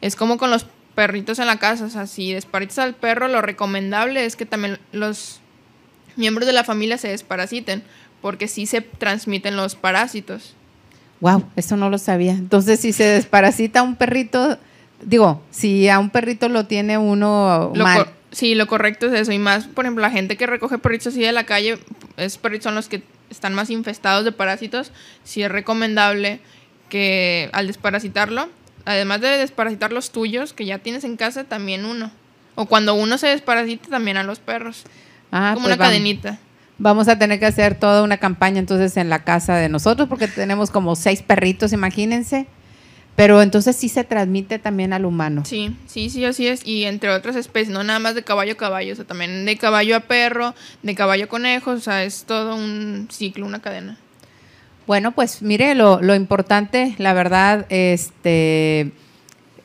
Es 0.00 0.16
como 0.16 0.38
con 0.38 0.50
los 0.50 0.66
perritos 0.94 1.38
en 1.38 1.46
la 1.46 1.58
casa, 1.58 1.84
o 1.84 1.90
sea, 1.90 2.06
si 2.06 2.32
desparasitas 2.32 2.84
al 2.84 2.94
perro, 2.94 3.28
lo 3.28 3.40
recomendable 3.40 4.24
es 4.24 4.36
que 4.36 4.46
también 4.46 4.78
los 4.92 5.40
miembros 6.16 6.46
de 6.46 6.52
la 6.52 6.64
familia 6.64 6.98
se 6.98 7.08
desparasiten, 7.08 7.82
porque 8.20 8.48
sí 8.48 8.66
se 8.66 8.80
transmiten 8.80 9.56
los 9.56 9.74
parásitos. 9.74 10.54
Wow, 11.20 11.44
eso 11.56 11.76
no 11.76 11.88
lo 11.88 11.98
sabía. 11.98 12.32
Entonces, 12.32 12.80
si 12.80 12.92
se 12.92 13.04
desparasita 13.04 13.82
un 13.82 13.96
perrito, 13.96 14.58
digo, 15.02 15.40
si 15.50 15.88
a 15.88 15.98
un 15.98 16.10
perrito 16.10 16.48
lo 16.48 16.66
tiene 16.66 16.98
uno 16.98 17.72
mal. 17.76 18.08
Sí, 18.32 18.54
lo 18.54 18.66
correcto 18.66 19.06
es 19.06 19.12
eso. 19.12 19.32
Y 19.32 19.38
más, 19.38 19.66
por 19.66 19.84
ejemplo, 19.84 20.02
la 20.02 20.10
gente 20.10 20.36
que 20.36 20.46
recoge 20.46 20.78
perritos 20.78 21.08
así 21.08 21.20
de 21.20 21.32
la 21.32 21.44
calle, 21.44 21.78
esos 22.16 22.38
perritos 22.38 22.64
son 22.64 22.74
los 22.74 22.88
que 22.88 23.02
están 23.30 23.54
más 23.54 23.70
infestados 23.70 24.24
de 24.24 24.32
parásitos. 24.32 24.90
Sí 25.22 25.42
es 25.42 25.52
recomendable 25.52 26.40
que 26.88 27.50
al 27.52 27.66
desparasitarlo, 27.66 28.48
además 28.86 29.20
de 29.20 29.28
desparasitar 29.28 29.92
los 29.92 30.10
tuyos 30.10 30.54
que 30.54 30.64
ya 30.64 30.78
tienes 30.78 31.04
en 31.04 31.16
casa, 31.16 31.44
también 31.44 31.84
uno. 31.84 32.10
O 32.54 32.66
cuando 32.66 32.94
uno 32.94 33.18
se 33.18 33.28
desparasita, 33.28 33.88
también 33.88 34.16
a 34.16 34.22
los 34.22 34.38
perros. 34.38 34.84
Ah, 35.30 35.52
como 35.54 35.66
pues 35.66 35.76
una 35.76 35.84
cadenita. 35.84 36.38
Vamos 36.78 37.08
a 37.08 37.18
tener 37.18 37.38
que 37.38 37.46
hacer 37.46 37.74
toda 37.74 38.02
una 38.02 38.16
campaña 38.16 38.58
entonces 38.58 38.96
en 38.96 39.08
la 39.08 39.24
casa 39.24 39.56
de 39.56 39.68
nosotros 39.68 40.08
porque 40.08 40.26
tenemos 40.26 40.70
como 40.70 40.96
seis 40.96 41.22
perritos, 41.22 41.72
imagínense. 41.72 42.46
Pero 43.14 43.42
entonces 43.42 43.76
sí 43.76 43.88
se 43.88 44.04
transmite 44.04 44.58
también 44.58 44.92
al 44.92 45.04
humano. 45.04 45.44
Sí, 45.44 45.76
sí, 45.86 46.08
sí, 46.08 46.24
así 46.24 46.46
es. 46.46 46.66
Y 46.66 46.84
entre 46.84 47.10
otras 47.10 47.36
especies, 47.36 47.68
no 47.68 47.84
nada 47.84 47.98
más 47.98 48.14
de 48.14 48.24
caballo 48.24 48.52
a 48.52 48.56
caballo, 48.56 48.92
o 48.92 48.96
sea, 48.96 49.04
también 49.04 49.44
de 49.44 49.56
caballo 49.58 49.96
a 49.96 50.00
perro, 50.00 50.54
de 50.82 50.94
caballo 50.94 51.24
a 51.24 51.28
conejo, 51.28 51.72
o 51.72 51.80
sea, 51.80 52.04
es 52.04 52.24
todo 52.24 52.56
un 52.56 53.08
ciclo, 53.10 53.44
una 53.44 53.60
cadena. 53.60 53.98
Bueno, 54.86 55.12
pues 55.12 55.42
mire, 55.42 55.74
lo, 55.74 56.00
lo 56.00 56.14
importante, 56.14 56.94
la 56.98 57.12
verdad, 57.12 57.66
este, 57.68 58.92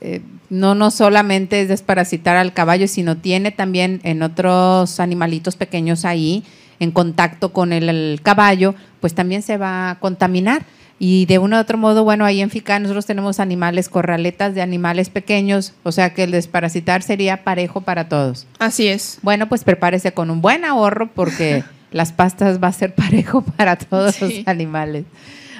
eh, 0.01 0.21
no, 0.49 0.75
no 0.75 0.91
solamente 0.91 1.61
es 1.61 1.67
desparasitar 1.67 2.37
al 2.37 2.53
caballo, 2.53 2.87
sino 2.87 3.17
tiene 3.17 3.51
también 3.51 3.99
en 4.03 4.21
otros 4.21 4.99
animalitos 4.99 5.55
pequeños 5.55 6.05
ahí, 6.05 6.43
en 6.79 6.91
contacto 6.91 7.51
con 7.51 7.73
el, 7.73 8.19
caballo, 8.21 8.75
pues 9.01 9.15
también 9.15 9.41
se 9.41 9.57
va 9.57 9.91
a 9.91 9.99
contaminar. 9.99 10.63
Y 10.99 11.27
de 11.27 11.37
uno 11.37 11.57
u 11.57 11.59
otro 11.59 11.77
modo, 11.77 12.03
bueno, 12.03 12.25
ahí 12.25 12.41
en 12.41 12.49
FICA 12.49 12.79
nosotros 12.79 13.05
tenemos 13.05 13.39
animales, 13.39 13.87
corraletas 13.87 14.55
de 14.55 14.63
animales 14.63 15.09
pequeños, 15.09 15.73
o 15.83 15.91
sea 15.91 16.13
que 16.13 16.23
el 16.23 16.31
desparasitar 16.31 17.03
sería 17.03 17.43
parejo 17.43 17.81
para 17.81 18.09
todos. 18.09 18.47
Así 18.57 18.87
es. 18.87 19.19
Bueno, 19.21 19.47
pues 19.47 19.63
prepárese 19.63 20.13
con 20.13 20.31
un 20.31 20.41
buen 20.41 20.65
ahorro 20.65 21.07
porque 21.13 21.63
las 21.91 22.13
pastas 22.13 22.61
va 22.61 22.69
a 22.69 22.73
ser 22.73 22.95
parejo 22.95 23.41
para 23.57 23.75
todos 23.75 24.19
los 24.21 24.33
animales. 24.47 25.05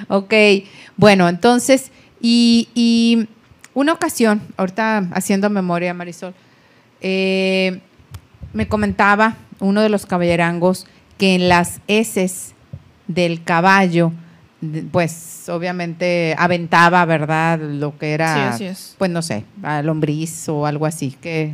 Ok, 0.08 0.34
bueno, 0.96 1.28
entonces, 1.28 1.90
y, 2.20 2.68
y, 2.74 3.28
una 3.74 3.92
ocasión, 3.92 4.42
ahorita 4.56 5.08
haciendo 5.12 5.50
memoria, 5.50 5.94
Marisol, 5.94 6.34
eh, 7.00 7.80
me 8.52 8.66
comentaba 8.66 9.36
uno 9.60 9.82
de 9.82 9.88
los 9.88 10.04
caballerangos 10.06 10.86
que 11.16 11.34
en 11.36 11.48
las 11.48 11.80
heces 11.86 12.54
del 13.06 13.42
caballo, 13.44 14.12
pues 14.90 15.48
obviamente 15.48 16.34
aventaba, 16.38 17.04
¿verdad? 17.04 17.60
Lo 17.60 17.96
que 17.96 18.12
era, 18.12 18.56
pues 18.98 19.10
no 19.10 19.22
sé, 19.22 19.44
lombriz 19.82 20.48
o 20.48 20.66
algo 20.66 20.86
así, 20.86 21.12
que, 21.20 21.52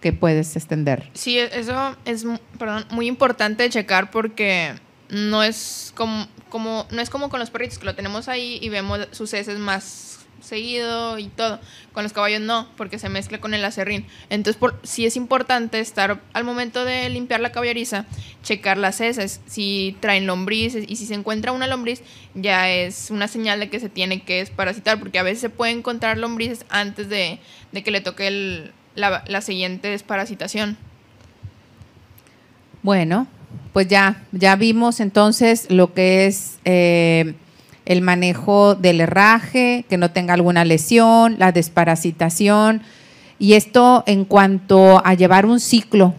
que 0.00 0.12
puedes 0.12 0.56
extender. 0.56 1.10
Sí, 1.14 1.38
eso 1.38 1.96
es 2.04 2.26
perdón, 2.58 2.84
muy 2.90 3.06
importante 3.06 3.68
checar 3.70 4.10
porque 4.10 4.74
no 5.10 5.42
es 5.42 5.92
como, 5.94 6.26
como, 6.48 6.86
no 6.90 7.00
es 7.00 7.10
como 7.10 7.28
con 7.28 7.40
los 7.40 7.50
perritos 7.50 7.78
que 7.78 7.86
lo 7.86 7.94
tenemos 7.94 8.28
ahí 8.28 8.58
y 8.60 8.68
vemos 8.68 9.06
sus 9.12 9.32
heces 9.32 9.58
más 9.58 10.23
seguido 10.44 11.18
y 11.18 11.28
todo. 11.28 11.58
Con 11.92 12.02
los 12.02 12.12
caballos 12.12 12.40
no, 12.40 12.68
porque 12.76 12.98
se 12.98 13.08
mezcla 13.08 13.38
con 13.38 13.54
el 13.54 13.64
acerrín. 13.64 14.06
Entonces, 14.30 14.58
por, 14.58 14.78
sí 14.82 15.06
es 15.06 15.16
importante 15.16 15.80
estar 15.80 16.20
al 16.32 16.44
momento 16.44 16.84
de 16.84 17.08
limpiar 17.08 17.40
la 17.40 17.52
caballeriza, 17.52 18.06
checar 18.42 18.78
las 18.78 19.00
heces, 19.00 19.40
si 19.46 19.96
traen 20.00 20.26
lombrices 20.26 20.84
y 20.88 20.96
si 20.96 21.06
se 21.06 21.14
encuentra 21.14 21.52
una 21.52 21.66
lombriz, 21.66 22.02
ya 22.34 22.70
es 22.70 23.10
una 23.10 23.28
señal 23.28 23.60
de 23.60 23.70
que 23.70 23.80
se 23.80 23.88
tiene 23.88 24.22
que 24.22 24.38
desparasitar, 24.38 24.98
porque 24.98 25.18
a 25.18 25.22
veces 25.22 25.40
se 25.40 25.50
puede 25.50 25.72
encontrar 25.72 26.18
lombrices 26.18 26.64
antes 26.68 27.08
de, 27.08 27.38
que 27.72 27.90
le 27.90 28.00
toque 28.00 28.70
la, 28.94 29.40
siguiente 29.40 29.88
desparasitación. 29.88 30.76
Bueno, 32.82 33.26
pues 33.72 33.88
ya, 33.88 34.22
ya 34.32 34.56
vimos 34.56 35.00
entonces 35.00 35.70
lo 35.70 35.94
que 35.94 36.26
es 36.26 36.58
eh, 36.64 37.34
el 37.86 38.00
manejo 38.00 38.74
del 38.74 39.00
herraje, 39.00 39.84
que 39.88 39.98
no 39.98 40.10
tenga 40.10 40.34
alguna 40.34 40.64
lesión, 40.64 41.36
la 41.38 41.52
desparasitación. 41.52 42.82
Y 43.38 43.54
esto 43.54 44.04
en 44.06 44.24
cuanto 44.24 45.04
a 45.04 45.14
llevar 45.14 45.46
un 45.46 45.60
ciclo 45.60 46.14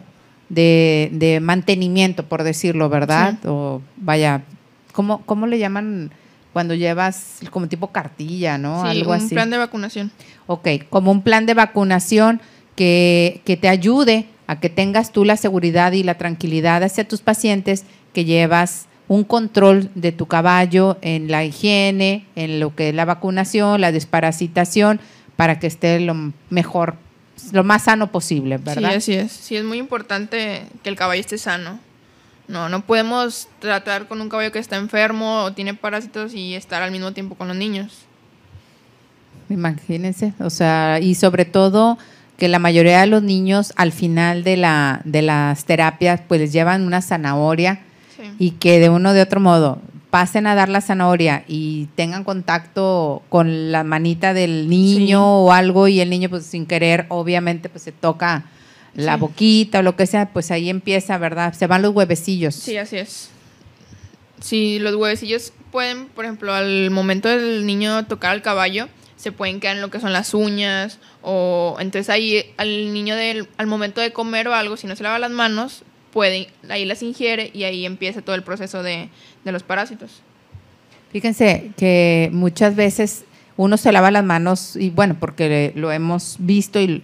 de, 0.49 1.39
mantenimiento, 1.41 2.25
por 2.25 2.43
decirlo, 2.43 2.89
¿verdad? 2.89 3.37
O 3.45 3.81
vaya, 3.97 4.43
¿cómo, 4.91 5.21
¿cómo 5.25 5.47
le 5.47 5.57
llaman 5.57 6.11
cuando 6.53 6.73
llevas 6.73 7.39
como 7.51 7.67
tipo 7.67 7.87
cartilla, 7.91 8.57
¿no? 8.57 8.83
Sí, 8.83 8.89
Algo 8.89 9.13
un 9.13 9.29
plan 9.29 9.49
de 9.49 9.57
vacunación. 9.57 10.11
Ok, 10.47 10.67
como 10.89 11.11
un 11.11 11.21
plan 11.21 11.45
de 11.45 11.53
vacunación 11.53 12.39
que, 12.75 13.41
que 13.43 13.57
te 13.57 13.67
ayude 13.67 14.27
a 14.47 14.59
que 14.59 14.69
tengas 14.69 15.11
tú 15.11 15.25
la 15.25 15.37
seguridad 15.37 15.91
y 15.93 16.03
la 16.03 16.17
tranquilidad 16.17 16.83
hacia 16.83 17.07
tus 17.07 17.21
pacientes 17.21 17.83
que 18.13 18.25
llevas 18.25 18.85
un 19.07 19.23
control 19.23 19.89
de 19.95 20.11
tu 20.11 20.25
caballo 20.25 20.97
en 21.01 21.29
la 21.29 21.43
higiene, 21.43 22.25
en 22.35 22.59
lo 22.59 22.75
que 22.75 22.89
es 22.89 22.95
la 22.95 23.05
vacunación, 23.05 23.81
la 23.81 23.91
desparasitación, 23.91 24.99
para 25.35 25.59
que 25.59 25.67
esté 25.67 25.99
lo 25.99 26.31
mejor, 26.49 26.95
lo 27.51 27.63
más 27.63 27.83
sano 27.83 28.11
posible, 28.11 28.57
¿verdad? 28.57 28.91
Sí, 28.91 28.95
así 28.95 29.13
es. 29.13 29.31
Sí, 29.31 29.55
es 29.55 29.63
muy 29.63 29.77
importante 29.77 30.63
que 30.83 30.89
el 30.89 30.95
caballo 30.95 31.19
esté 31.19 31.37
sano. 31.37 31.79
No, 32.47 32.69
no 32.69 32.85
podemos 32.85 33.47
tratar 33.59 34.07
con 34.07 34.21
un 34.21 34.29
caballo 34.29 34.51
que 34.51 34.59
está 34.59 34.77
enfermo 34.77 35.43
o 35.43 35.53
tiene 35.53 35.73
parásitos 35.73 36.33
y 36.33 36.53
estar 36.53 36.81
al 36.81 36.91
mismo 36.91 37.11
tiempo 37.11 37.35
con 37.35 37.47
los 37.47 37.57
niños. 37.57 38.05
Imagínense, 39.49 40.33
o 40.39 40.49
sea, 40.49 40.99
y 40.99 41.15
sobre 41.15 41.45
todo 41.45 41.97
que 42.37 42.47
la 42.47 42.59
mayoría 42.59 43.01
de 43.01 43.07
los 43.07 43.23
niños 43.23 43.73
al 43.75 43.91
final 43.91 44.43
de, 44.43 44.57
la, 44.57 45.01
de 45.05 45.21
las 45.21 45.65
terapias 45.65 46.21
pues 46.27 46.41
les 46.41 46.51
llevan 46.51 46.83
una 46.83 47.01
zanahoria 47.01 47.81
y 48.39 48.51
que 48.51 48.79
de 48.79 48.89
uno 48.89 49.13
de 49.13 49.21
otro 49.21 49.39
modo 49.39 49.79
pasen 50.09 50.47
a 50.47 50.55
dar 50.55 50.69
la 50.69 50.81
zanahoria 50.81 51.43
y 51.47 51.87
tengan 51.95 52.23
contacto 52.23 53.21
con 53.29 53.71
la 53.71 53.83
manita 53.83 54.33
del 54.33 54.69
niño 54.69 55.43
o 55.43 55.51
algo 55.51 55.87
y 55.87 55.99
el 55.99 56.09
niño 56.09 56.29
pues 56.29 56.45
sin 56.45 56.65
querer 56.65 57.05
obviamente 57.09 57.67
pues 57.67 57.83
se 57.83 57.91
toca 57.91 58.45
la 58.95 59.17
boquita 59.17 59.79
o 59.79 59.81
lo 59.81 59.95
que 59.95 60.07
sea, 60.07 60.29
pues 60.31 60.51
ahí 60.51 60.69
empieza, 60.69 61.17
¿verdad? 61.17 61.53
Se 61.53 61.67
van 61.67 61.81
los 61.81 61.93
huevecillos. 61.93 62.55
Sí, 62.55 62.77
así 62.77 62.97
es. 62.97 63.29
Si 64.39 64.79
los 64.79 64.95
huevecillos 64.95 65.53
pueden, 65.71 66.07
por 66.07 66.25
ejemplo, 66.25 66.53
al 66.53 66.91
momento 66.91 67.27
del 67.27 67.65
niño 67.65 68.05
tocar 68.05 68.31
al 68.31 68.41
caballo, 68.41 68.87
se 69.17 69.31
pueden 69.31 69.59
quedar 69.59 69.75
en 69.75 69.81
lo 69.81 69.89
que 69.89 69.99
son 69.99 70.13
las 70.13 70.33
uñas 70.33 70.99
o 71.21 71.77
entonces 71.79 72.09
ahí 72.09 72.53
al 72.57 72.93
niño 72.93 73.15
del, 73.15 73.47
al 73.57 73.67
momento 73.67 74.01
de 74.01 74.13
comer 74.13 74.47
o 74.47 74.53
algo, 74.53 74.77
si 74.77 74.87
no 74.87 74.95
se 74.95 75.03
lava 75.03 75.19
las 75.19 75.31
manos, 75.31 75.83
pueden, 76.15 76.47
ahí 76.69 76.85
las 76.85 77.03
ingiere 77.03 77.51
y 77.53 77.65
ahí 77.65 77.85
empieza 77.85 78.21
todo 78.21 78.37
el 78.37 78.41
proceso 78.41 78.81
de, 78.83 79.09
los 79.43 79.63
parásitos. 79.63 80.21
Fíjense 81.11 81.71
que 81.75 82.29
muchas 82.31 82.77
veces 82.77 83.25
uno 83.57 83.75
se 83.75 83.91
lava 83.91 84.11
las 84.11 84.23
manos 84.23 84.77
y 84.77 84.91
bueno, 84.91 85.17
porque 85.19 85.73
lo 85.75 85.91
hemos 85.91 86.37
visto 86.39 86.79
y 86.79 87.03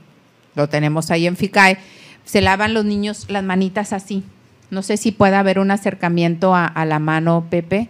lo 0.56 0.70
tenemos 0.70 1.12
ahí 1.12 1.28
en 1.28 1.36
FICAE, 1.36 1.78
se 2.24 2.40
lavan 2.40 2.74
los 2.74 2.86
niños 2.86 3.26
las 3.30 3.44
manitas 3.44 3.92
así. 3.92 4.24
No 4.70 4.82
sé 4.82 4.96
si 4.96 5.12
puede 5.12 5.36
haber 5.36 5.60
un 5.60 5.72
acercamiento 5.72 6.56
a, 6.56 6.66
a 6.66 6.86
la 6.86 7.00
mano, 7.00 7.48
Pepe. 7.50 7.90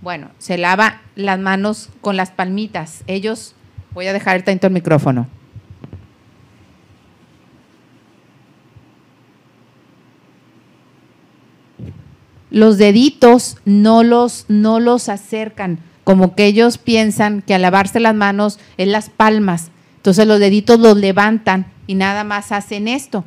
Bueno, 0.00 0.30
se 0.38 0.56
lava 0.56 1.02
las 1.14 1.38
manos 1.38 1.90
con 2.00 2.16
las 2.16 2.30
palmitas. 2.30 3.04
Ellos, 3.06 3.54
voy 3.92 4.06
a 4.06 4.14
dejar 4.14 4.40
tanto 4.44 4.66
el 4.68 4.72
micrófono. 4.72 5.28
Los 12.52 12.76
deditos 12.76 13.56
no 13.64 14.04
los, 14.04 14.44
no 14.48 14.78
los 14.78 15.08
acercan, 15.08 15.78
como 16.04 16.34
que 16.34 16.44
ellos 16.46 16.78
piensan 16.78 17.42
que 17.42 17.54
al 17.54 17.62
lavarse 17.62 17.98
las 17.98 18.14
manos 18.14 18.58
es 18.76 18.88
las 18.88 19.08
palmas, 19.08 19.70
Entonces 19.96 20.26
los 20.26 20.38
deditos 20.38 20.78
los 20.78 20.96
levantan 20.96 21.66
y 21.86 21.94
nada 21.94 22.24
más 22.24 22.52
hacen 22.52 22.88
esto. 22.88 23.24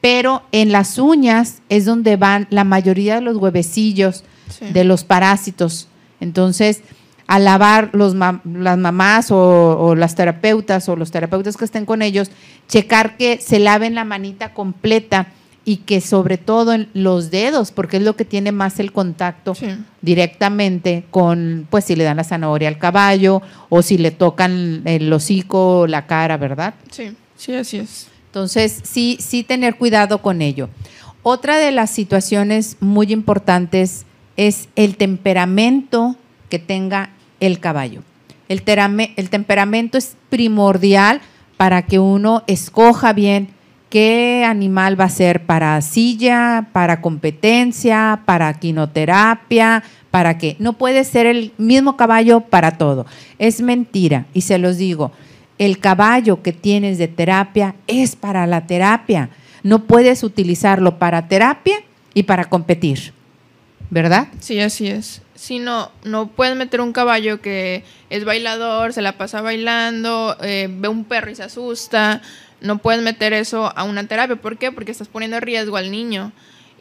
Pero 0.00 0.42
en 0.52 0.70
las 0.70 0.98
uñas 0.98 1.62
es 1.68 1.84
donde 1.84 2.16
van 2.16 2.46
la 2.50 2.64
mayoría 2.64 3.16
de 3.16 3.20
los 3.22 3.36
huevecillos 3.36 4.24
de 4.72 4.84
los 4.84 5.04
parásitos. 5.04 5.88
Entonces, 6.20 6.82
al 7.26 7.44
lavar 7.44 7.90
los 7.92 8.14
las 8.14 8.78
mamás 8.78 9.30
o, 9.30 9.78
o, 9.78 9.94
las 9.94 10.14
terapeutas 10.14 10.88
o 10.88 10.96
los 10.96 11.10
terapeutas 11.10 11.56
que 11.56 11.64
estén 11.64 11.86
con 11.86 12.02
ellos, 12.02 12.30
checar 12.68 13.16
que 13.16 13.38
se 13.38 13.58
laven 13.58 13.94
la 13.94 14.04
manita 14.04 14.54
completa 14.54 15.28
y 15.70 15.76
que 15.76 16.00
sobre 16.00 16.36
todo 16.36 16.72
en 16.72 16.88
los 16.94 17.30
dedos, 17.30 17.70
porque 17.70 17.98
es 17.98 18.02
lo 18.02 18.16
que 18.16 18.24
tiene 18.24 18.50
más 18.50 18.80
el 18.80 18.90
contacto 18.90 19.54
directamente 20.02 21.04
con, 21.12 21.68
pues 21.70 21.84
si 21.84 21.94
le 21.94 22.02
dan 22.02 22.16
la 22.16 22.24
zanahoria 22.24 22.66
al 22.66 22.76
caballo 22.76 23.40
o 23.68 23.80
si 23.80 23.96
le 23.96 24.10
tocan 24.10 24.82
el 24.84 25.12
hocico 25.12 25.82
o 25.82 25.86
la 25.86 26.08
cara, 26.08 26.36
¿verdad? 26.38 26.74
Sí, 26.90 27.12
sí, 27.36 27.54
así 27.54 27.76
es. 27.76 28.08
Entonces, 28.26 28.80
sí, 28.82 29.16
sí 29.20 29.44
tener 29.44 29.76
cuidado 29.76 30.22
con 30.22 30.42
ello. 30.42 30.70
Otra 31.22 31.56
de 31.58 31.70
las 31.70 31.90
situaciones 31.90 32.76
muy 32.80 33.12
importantes 33.12 34.06
es 34.36 34.68
el 34.74 34.96
temperamento 34.96 36.16
que 36.48 36.58
tenga 36.58 37.10
el 37.38 37.60
caballo. 37.60 38.02
El, 38.48 38.64
el 39.14 39.30
temperamento 39.30 39.98
es 39.98 40.16
primordial 40.30 41.20
para 41.56 41.82
que 41.82 42.00
uno 42.00 42.42
escoja 42.48 43.12
bien 43.12 43.50
qué 43.90 44.44
animal 44.46 44.98
va 44.98 45.04
a 45.04 45.10
ser 45.10 45.44
para 45.44 45.80
silla, 45.82 46.68
para 46.72 47.02
competencia, 47.02 48.22
para 48.24 48.54
quinoterapia, 48.54 49.82
para 50.10 50.38
qué. 50.38 50.56
No 50.58 50.74
puede 50.74 51.04
ser 51.04 51.26
el 51.26 51.52
mismo 51.58 51.96
caballo 51.96 52.40
para 52.40 52.78
todo. 52.78 53.04
Es 53.38 53.60
mentira. 53.60 54.26
Y 54.32 54.42
se 54.42 54.58
los 54.58 54.78
digo, 54.78 55.12
el 55.58 55.78
caballo 55.78 56.42
que 56.42 56.52
tienes 56.52 56.96
de 56.96 57.08
terapia 57.08 57.74
es 57.86 58.16
para 58.16 58.46
la 58.46 58.66
terapia. 58.66 59.28
No 59.62 59.84
puedes 59.84 60.22
utilizarlo 60.22 60.98
para 60.98 61.28
terapia 61.28 61.76
y 62.14 62.22
para 62.22 62.46
competir. 62.46 63.12
¿Verdad? 63.90 64.28
Sí, 64.38 64.60
así 64.60 64.86
es. 64.86 65.20
Si 65.34 65.58
no, 65.58 65.90
no 66.04 66.28
puedes 66.28 66.54
meter 66.54 66.80
un 66.80 66.92
caballo 66.92 67.40
que 67.40 67.82
es 68.08 68.24
bailador, 68.24 68.92
se 68.92 69.02
la 69.02 69.18
pasa 69.18 69.40
bailando, 69.40 70.36
eh, 70.42 70.68
ve 70.70 70.86
un 70.86 71.04
perro 71.04 71.30
y 71.30 71.34
se 71.34 71.42
asusta 71.42 72.22
no 72.60 72.78
puedes 72.78 73.02
meter 73.02 73.32
eso 73.32 73.72
a 73.76 73.84
una 73.84 74.06
terapia. 74.06 74.36
¿Por 74.36 74.58
qué? 74.58 74.72
Porque 74.72 74.92
estás 74.92 75.08
poniendo 75.08 75.36
en 75.36 75.42
riesgo 75.42 75.76
al 75.76 75.90
niño. 75.90 76.32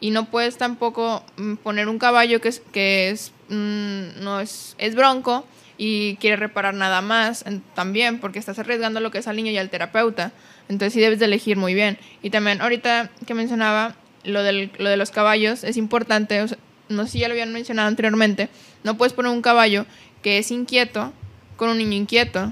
Y 0.01 0.11
no 0.11 0.25
puedes 0.25 0.57
tampoco 0.57 1.23
mm, 1.37 1.55
poner 1.55 1.87
un 1.87 1.99
caballo 1.99 2.39
que 2.41 2.49
es, 2.49 2.61
que 2.71 3.09
es, 3.09 3.31
mm, 3.49 4.21
no 4.21 4.39
es, 4.39 4.75
es 4.77 4.95
bronco 4.95 5.45
y 5.77 6.17
quiere 6.17 6.35
reparar 6.35 6.73
nada 6.73 7.01
más 7.01 7.45
también, 7.73 8.19
porque 8.19 8.37
estás 8.37 8.59
arriesgando 8.59 8.99
lo 8.99 9.11
que 9.11 9.19
es 9.19 9.27
al 9.27 9.37
niño 9.37 9.51
y 9.51 9.57
al 9.57 9.69
terapeuta. 9.69 10.33
Entonces 10.67 10.93
sí 10.93 10.99
debes 10.99 11.19
de 11.19 11.25
elegir 11.25 11.57
muy 11.57 11.73
bien. 11.73 11.97
Y 12.21 12.29
también 12.29 12.61
ahorita 12.61 13.09
que 13.25 13.33
mencionaba 13.33 13.95
lo, 14.23 14.43
del, 14.43 14.71
lo 14.77 14.89
de 14.89 14.97
los 14.97 15.11
caballos, 15.11 15.63
es 15.63 15.77
importante, 15.77 16.45
no 16.89 17.05
sé 17.05 17.11
si 17.11 17.19
ya 17.19 17.27
lo 17.27 17.33
habían 17.33 17.53
mencionado 17.53 17.87
anteriormente, 17.87 18.49
no 18.83 18.97
puedes 18.97 19.13
poner 19.13 19.31
un 19.31 19.41
caballo 19.41 19.85
que 20.21 20.37
es 20.37 20.51
inquieto 20.51 21.13
con 21.55 21.69
un 21.69 21.77
niño 21.77 21.93
inquieto 21.93 22.51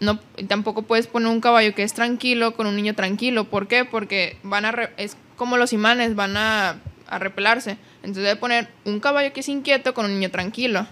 no 0.00 0.18
tampoco 0.48 0.82
puedes 0.82 1.06
poner 1.06 1.28
un 1.28 1.40
caballo 1.40 1.74
que 1.74 1.82
es 1.82 1.94
tranquilo 1.94 2.54
con 2.54 2.66
un 2.66 2.76
niño 2.76 2.94
tranquilo. 2.94 3.44
¿Por 3.44 3.68
qué? 3.68 3.84
Porque 3.84 4.36
van 4.42 4.64
a 4.64 4.90
es 4.96 5.16
como 5.36 5.56
los 5.56 5.72
imanes, 5.72 6.14
van 6.14 6.36
a, 6.36 6.76
a 7.08 7.18
repelarse. 7.18 7.78
Entonces 7.98 8.24
debe 8.24 8.36
poner 8.36 8.68
un 8.84 9.00
caballo 9.00 9.32
que 9.32 9.40
es 9.40 9.48
inquieto 9.48 9.94
con 9.94 10.06
un 10.06 10.14
niño 10.14 10.30
tranquilo. 10.30 10.86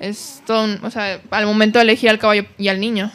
Es 0.00 0.42
todo, 0.46 0.66
o 0.82 0.90
sea, 0.90 1.20
al 1.30 1.46
momento 1.46 1.78
de 1.78 1.84
elegir 1.84 2.10
al 2.10 2.18
caballo 2.18 2.46
y 2.58 2.68
al 2.68 2.80
niño. 2.80 3.10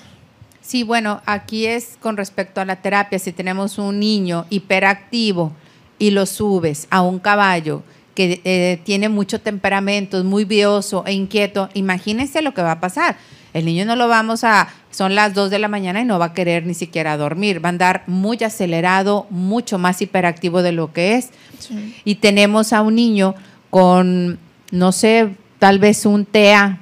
Sí, 0.61 0.83
bueno, 0.83 1.21
aquí 1.25 1.65
es 1.65 1.97
con 1.99 2.17
respecto 2.17 2.61
a 2.61 2.65
la 2.65 2.77
terapia. 2.77 3.19
Si 3.19 3.31
tenemos 3.31 3.77
un 3.77 3.99
niño 3.99 4.45
hiperactivo 4.49 5.53
y 5.99 6.11
lo 6.11 6.25
subes 6.25 6.87
a 6.89 7.01
un 7.01 7.19
caballo 7.19 7.83
que 8.15 8.41
eh, 8.43 8.81
tiene 8.83 9.09
mucho 9.09 9.39
temperamento, 9.39 10.17
es 10.17 10.23
muy 10.23 10.43
vioso 10.43 11.03
e 11.05 11.13
inquieto, 11.13 11.69
imagínense 11.73 12.41
lo 12.41 12.53
que 12.53 12.63
va 12.63 12.71
a 12.73 12.79
pasar 12.79 13.17
el 13.57 13.65
niño 13.65 13.85
no 13.85 13.95
lo 13.95 14.07
vamos 14.07 14.43
a, 14.43 14.67
son 14.91 15.15
las 15.15 15.33
2 15.33 15.49
de 15.49 15.57
la 15.57 15.67
mañana 15.67 15.99
y 15.99 16.05
no 16.05 16.19
va 16.19 16.25
a 16.25 16.33
querer 16.33 16.67
ni 16.67 16.75
siquiera 16.75 17.17
dormir, 17.17 17.63
va 17.63 17.69
a 17.69 17.71
andar 17.71 18.03
muy 18.05 18.37
acelerado, 18.43 19.25
mucho 19.31 19.79
más 19.79 19.99
hiperactivo 19.99 20.61
de 20.61 20.73
lo 20.73 20.93
que 20.93 21.15
es. 21.15 21.31
Y 22.05 22.15
tenemos 22.15 22.71
a 22.71 22.83
un 22.83 22.93
niño 22.93 23.33
con, 23.71 24.37
no 24.69 24.91
sé, 24.91 25.29
tal 25.57 25.79
vez 25.79 26.05
un 26.05 26.25
TEA 26.25 26.81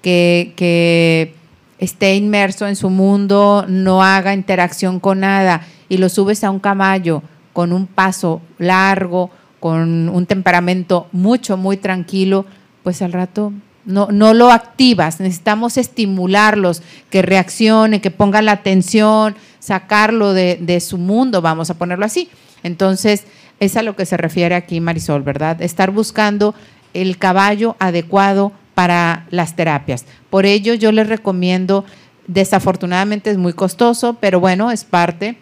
que, 0.00 0.52
que 0.54 1.34
esté 1.80 2.14
inmerso 2.14 2.68
en 2.68 2.76
su 2.76 2.90
mundo, 2.90 3.64
no 3.66 4.04
haga 4.04 4.34
interacción 4.34 5.00
con 5.00 5.18
nada 5.18 5.66
y 5.88 5.96
lo 5.96 6.08
subes 6.08 6.44
a 6.44 6.52
un 6.52 6.60
caballo 6.60 7.24
con 7.52 7.72
un 7.72 7.88
paso 7.88 8.40
largo, 8.58 9.30
con 9.58 10.08
un 10.08 10.26
temperamento 10.26 11.08
mucho, 11.10 11.56
muy 11.56 11.76
tranquilo, 11.76 12.46
pues 12.84 13.02
al 13.02 13.12
rato 13.12 13.52
no, 13.88 14.08
no 14.12 14.34
lo 14.34 14.52
activas, 14.52 15.18
necesitamos 15.18 15.78
estimularlos, 15.78 16.82
que 17.08 17.22
reaccione, 17.22 18.02
que 18.02 18.10
ponga 18.10 18.42
la 18.42 18.52
atención, 18.52 19.34
sacarlo 19.60 20.34
de, 20.34 20.80
su 20.80 20.98
mundo, 20.98 21.40
vamos 21.40 21.70
a 21.70 21.78
ponerlo 21.78 22.04
así. 22.04 22.28
Entonces, 22.62 23.24
es 23.60 23.78
a 23.78 23.82
lo 23.82 23.96
que 23.96 24.04
se 24.04 24.18
refiere 24.18 24.54
aquí 24.54 24.78
Marisol, 24.80 25.22
¿verdad? 25.22 25.62
Estar 25.62 25.90
buscando 25.90 26.54
el 26.92 27.16
caballo 27.16 27.76
adecuado 27.78 28.52
para 28.74 29.26
las 29.30 29.56
terapias. 29.56 30.04
Por 30.28 30.44
ello, 30.44 30.74
yo 30.74 30.92
les 30.92 31.08
recomiendo, 31.08 31.86
desafortunadamente 32.26 33.30
es 33.30 33.38
muy 33.38 33.54
costoso, 33.54 34.18
pero 34.20 34.38
bueno, 34.38 34.70
es 34.70 34.84
parte, 34.84 35.38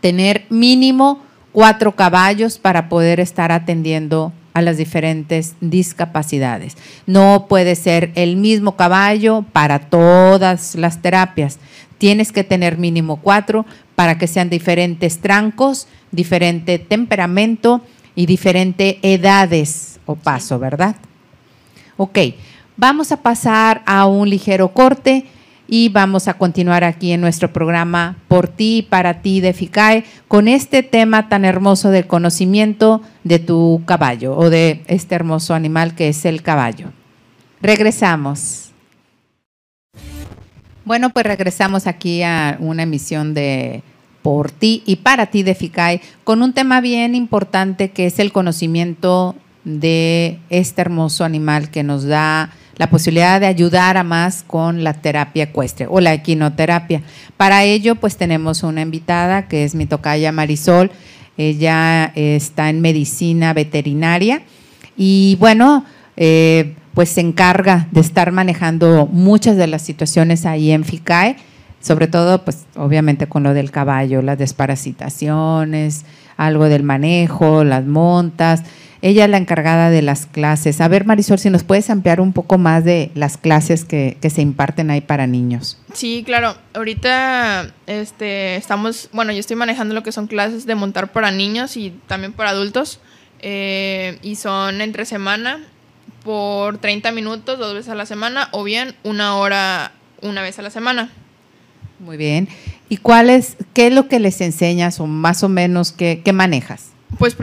tener 0.00 0.46
mínimo 0.50 1.22
cuatro 1.52 1.94
caballos 1.94 2.58
para 2.58 2.88
poder 2.88 3.20
estar 3.20 3.52
atendiendo 3.52 4.32
a 4.58 4.62
las 4.62 4.76
diferentes 4.76 5.54
discapacidades. 5.60 6.76
No 7.06 7.46
puede 7.48 7.76
ser 7.76 8.10
el 8.16 8.36
mismo 8.36 8.76
caballo 8.76 9.44
para 9.52 9.78
todas 9.78 10.74
las 10.74 11.00
terapias. 11.00 11.58
Tienes 11.98 12.32
que 12.32 12.44
tener 12.44 12.76
mínimo 12.76 13.20
cuatro 13.20 13.64
para 13.94 14.18
que 14.18 14.26
sean 14.26 14.50
diferentes 14.50 15.18
trancos, 15.18 15.86
diferente 16.10 16.78
temperamento 16.80 17.82
y 18.16 18.26
diferentes 18.26 18.96
edades 19.02 20.00
o 20.06 20.16
paso, 20.16 20.58
¿verdad? 20.58 20.96
Ok, 21.96 22.18
vamos 22.76 23.12
a 23.12 23.22
pasar 23.22 23.82
a 23.86 24.06
un 24.06 24.28
ligero 24.28 24.68
corte 24.68 25.26
y 25.68 25.90
vamos 25.90 26.26
a 26.26 26.34
continuar 26.34 26.82
aquí 26.82 27.12
en 27.12 27.20
nuestro 27.20 27.52
programa 27.52 28.16
Por 28.26 28.48
ti 28.48 28.78
y 28.78 28.82
para 28.82 29.20
ti 29.20 29.40
de 29.40 29.52
FICAE 29.52 30.04
con 30.26 30.48
este 30.48 30.82
tema 30.82 31.28
tan 31.28 31.44
hermoso 31.44 31.90
del 31.90 32.06
conocimiento 32.06 33.02
de 33.22 33.38
tu 33.38 33.82
caballo 33.84 34.34
o 34.34 34.48
de 34.48 34.82
este 34.86 35.14
hermoso 35.14 35.54
animal 35.54 35.94
que 35.94 36.08
es 36.08 36.24
el 36.24 36.42
caballo. 36.42 36.90
Regresamos. 37.60 38.72
Bueno, 40.86 41.10
pues 41.10 41.26
regresamos 41.26 41.86
aquí 41.86 42.22
a 42.22 42.56
una 42.60 42.84
emisión 42.84 43.34
de 43.34 43.82
Por 44.22 44.50
ti 44.50 44.82
y 44.86 44.96
para 44.96 45.26
ti 45.26 45.42
de 45.42 45.54
FICAE 45.54 46.00
con 46.24 46.42
un 46.42 46.54
tema 46.54 46.80
bien 46.80 47.14
importante 47.14 47.90
que 47.90 48.06
es 48.06 48.18
el 48.18 48.32
conocimiento 48.32 49.36
de 49.64 50.38
este 50.48 50.80
hermoso 50.80 51.24
animal 51.24 51.70
que 51.70 51.82
nos 51.82 52.04
da 52.04 52.50
la 52.78 52.88
posibilidad 52.88 53.40
de 53.40 53.46
ayudar 53.46 53.96
a 53.96 54.04
más 54.04 54.44
con 54.46 54.84
la 54.84 54.94
terapia 54.94 55.44
ecuestre 55.44 55.86
o 55.90 56.00
la 56.00 56.14
equinoterapia. 56.14 57.02
Para 57.36 57.64
ello, 57.64 57.96
pues 57.96 58.16
tenemos 58.16 58.62
una 58.62 58.80
invitada 58.80 59.48
que 59.48 59.64
es 59.64 59.74
mi 59.74 59.86
tocaya 59.86 60.32
Marisol. 60.32 60.90
Ella 61.36 62.12
está 62.14 62.70
en 62.70 62.80
medicina 62.80 63.52
veterinaria 63.52 64.42
y 64.96 65.36
bueno, 65.38 65.84
eh, 66.16 66.74
pues 66.94 67.10
se 67.10 67.20
encarga 67.20 67.86
de 67.92 68.00
estar 68.00 68.32
manejando 68.32 69.06
muchas 69.06 69.56
de 69.56 69.68
las 69.68 69.82
situaciones 69.82 70.46
ahí 70.46 70.72
en 70.72 70.84
FICAE, 70.84 71.36
sobre 71.80 72.08
todo, 72.08 72.44
pues 72.44 72.66
obviamente 72.74 73.28
con 73.28 73.44
lo 73.44 73.54
del 73.54 73.70
caballo, 73.70 74.20
las 74.20 74.36
desparasitaciones, 74.36 76.04
algo 76.36 76.64
del 76.64 76.82
manejo, 76.82 77.62
las 77.62 77.84
montas. 77.84 78.64
Ella 79.00 79.24
es 79.24 79.30
la 79.30 79.36
encargada 79.36 79.90
de 79.90 80.02
las 80.02 80.26
clases. 80.26 80.80
A 80.80 80.88
ver, 80.88 81.04
Marisol, 81.04 81.38
si 81.38 81.50
nos 81.50 81.62
puedes 81.62 81.88
ampliar 81.88 82.20
un 82.20 82.32
poco 82.32 82.58
más 82.58 82.84
de 82.84 83.10
las 83.14 83.36
clases 83.36 83.84
que, 83.84 84.16
se 84.28 84.42
imparten 84.42 84.90
ahí 84.90 85.00
para 85.00 85.26
niños. 85.26 85.78
Sí, 85.92 86.22
claro. 86.26 86.56
Ahorita 86.74 87.72
este, 87.86 88.56
estamos, 88.56 89.08
bueno, 89.12 89.32
yo 89.32 89.38
estoy 89.38 89.56
manejando 89.56 89.94
lo 89.94 90.02
que 90.02 90.12
son 90.12 90.26
clases 90.26 90.66
de 90.66 90.74
montar 90.74 91.12
para 91.12 91.30
niños 91.30 91.76
y 91.76 91.90
también 92.06 92.32
para 92.32 92.50
adultos. 92.50 93.00
Eh, 93.40 94.18
y 94.22 94.34
son 94.34 94.80
entre 94.80 95.04
semana 95.04 95.64
por 96.24 96.78
30 96.78 97.12
minutos, 97.12 97.58
dos 97.58 97.74
veces 97.74 97.90
a 97.90 97.94
la 97.94 98.04
semana, 98.04 98.48
o 98.50 98.64
bien 98.64 98.96
una 99.04 99.36
hora 99.36 99.92
una 100.22 100.42
vez 100.42 100.58
a 100.58 100.62
la 100.62 100.70
semana. 100.70 101.10
Muy 102.00 102.16
bien. 102.16 102.48
¿Y 102.88 102.96
cuál 102.96 103.30
es, 103.30 103.56
qué 103.74 103.88
es 103.88 103.92
lo 103.92 104.08
que 104.08 104.18
les 104.18 104.40
enseñas 104.40 104.98
o 104.98 105.06
más 105.06 105.42
o 105.44 105.48
menos 105.48 105.92
qué, 105.92 106.22
qué 106.24 106.32
manejas? 106.32 106.90
Pues 107.18 107.36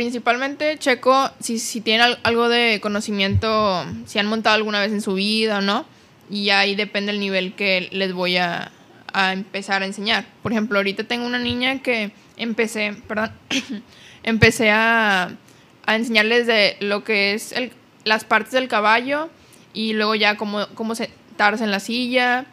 principalmente 0.00 0.78
checo 0.78 1.30
si, 1.40 1.58
si 1.58 1.82
tienen 1.82 2.16
algo 2.22 2.48
de 2.48 2.80
conocimiento, 2.80 3.84
si 4.06 4.18
han 4.18 4.28
montado 4.28 4.56
alguna 4.56 4.80
vez 4.80 4.92
en 4.92 5.02
su 5.02 5.12
vida 5.12 5.58
o 5.58 5.60
no. 5.60 5.84
Y 6.30 6.48
ahí 6.48 6.74
depende 6.74 7.12
el 7.12 7.20
nivel 7.20 7.52
que 7.52 7.86
les 7.92 8.14
voy 8.14 8.38
a, 8.38 8.72
empezar 9.12 9.82
a 9.82 9.84
enseñar. 9.84 10.24
Por 10.42 10.52
ejemplo, 10.52 10.78
ahorita 10.78 11.04
tengo 11.04 11.26
una 11.26 11.38
niña 11.38 11.82
que 11.82 12.12
empecé, 12.38 12.96
perdón, 13.06 13.32
empecé 14.22 14.70
a, 14.70 15.32
enseñarles 15.86 16.46
de 16.46 16.78
lo 16.80 17.04
que 17.04 17.34
es 17.34 17.54
las 18.04 18.24
partes 18.24 18.52
del 18.52 18.68
caballo 18.68 19.28
y 19.74 19.92
luego 19.92 20.14
ya 20.14 20.38
cómo, 20.38 20.66
cómo 20.74 20.94
sentarse 20.94 21.62
en 21.62 21.70
la 21.70 21.80
silla, 21.80 22.46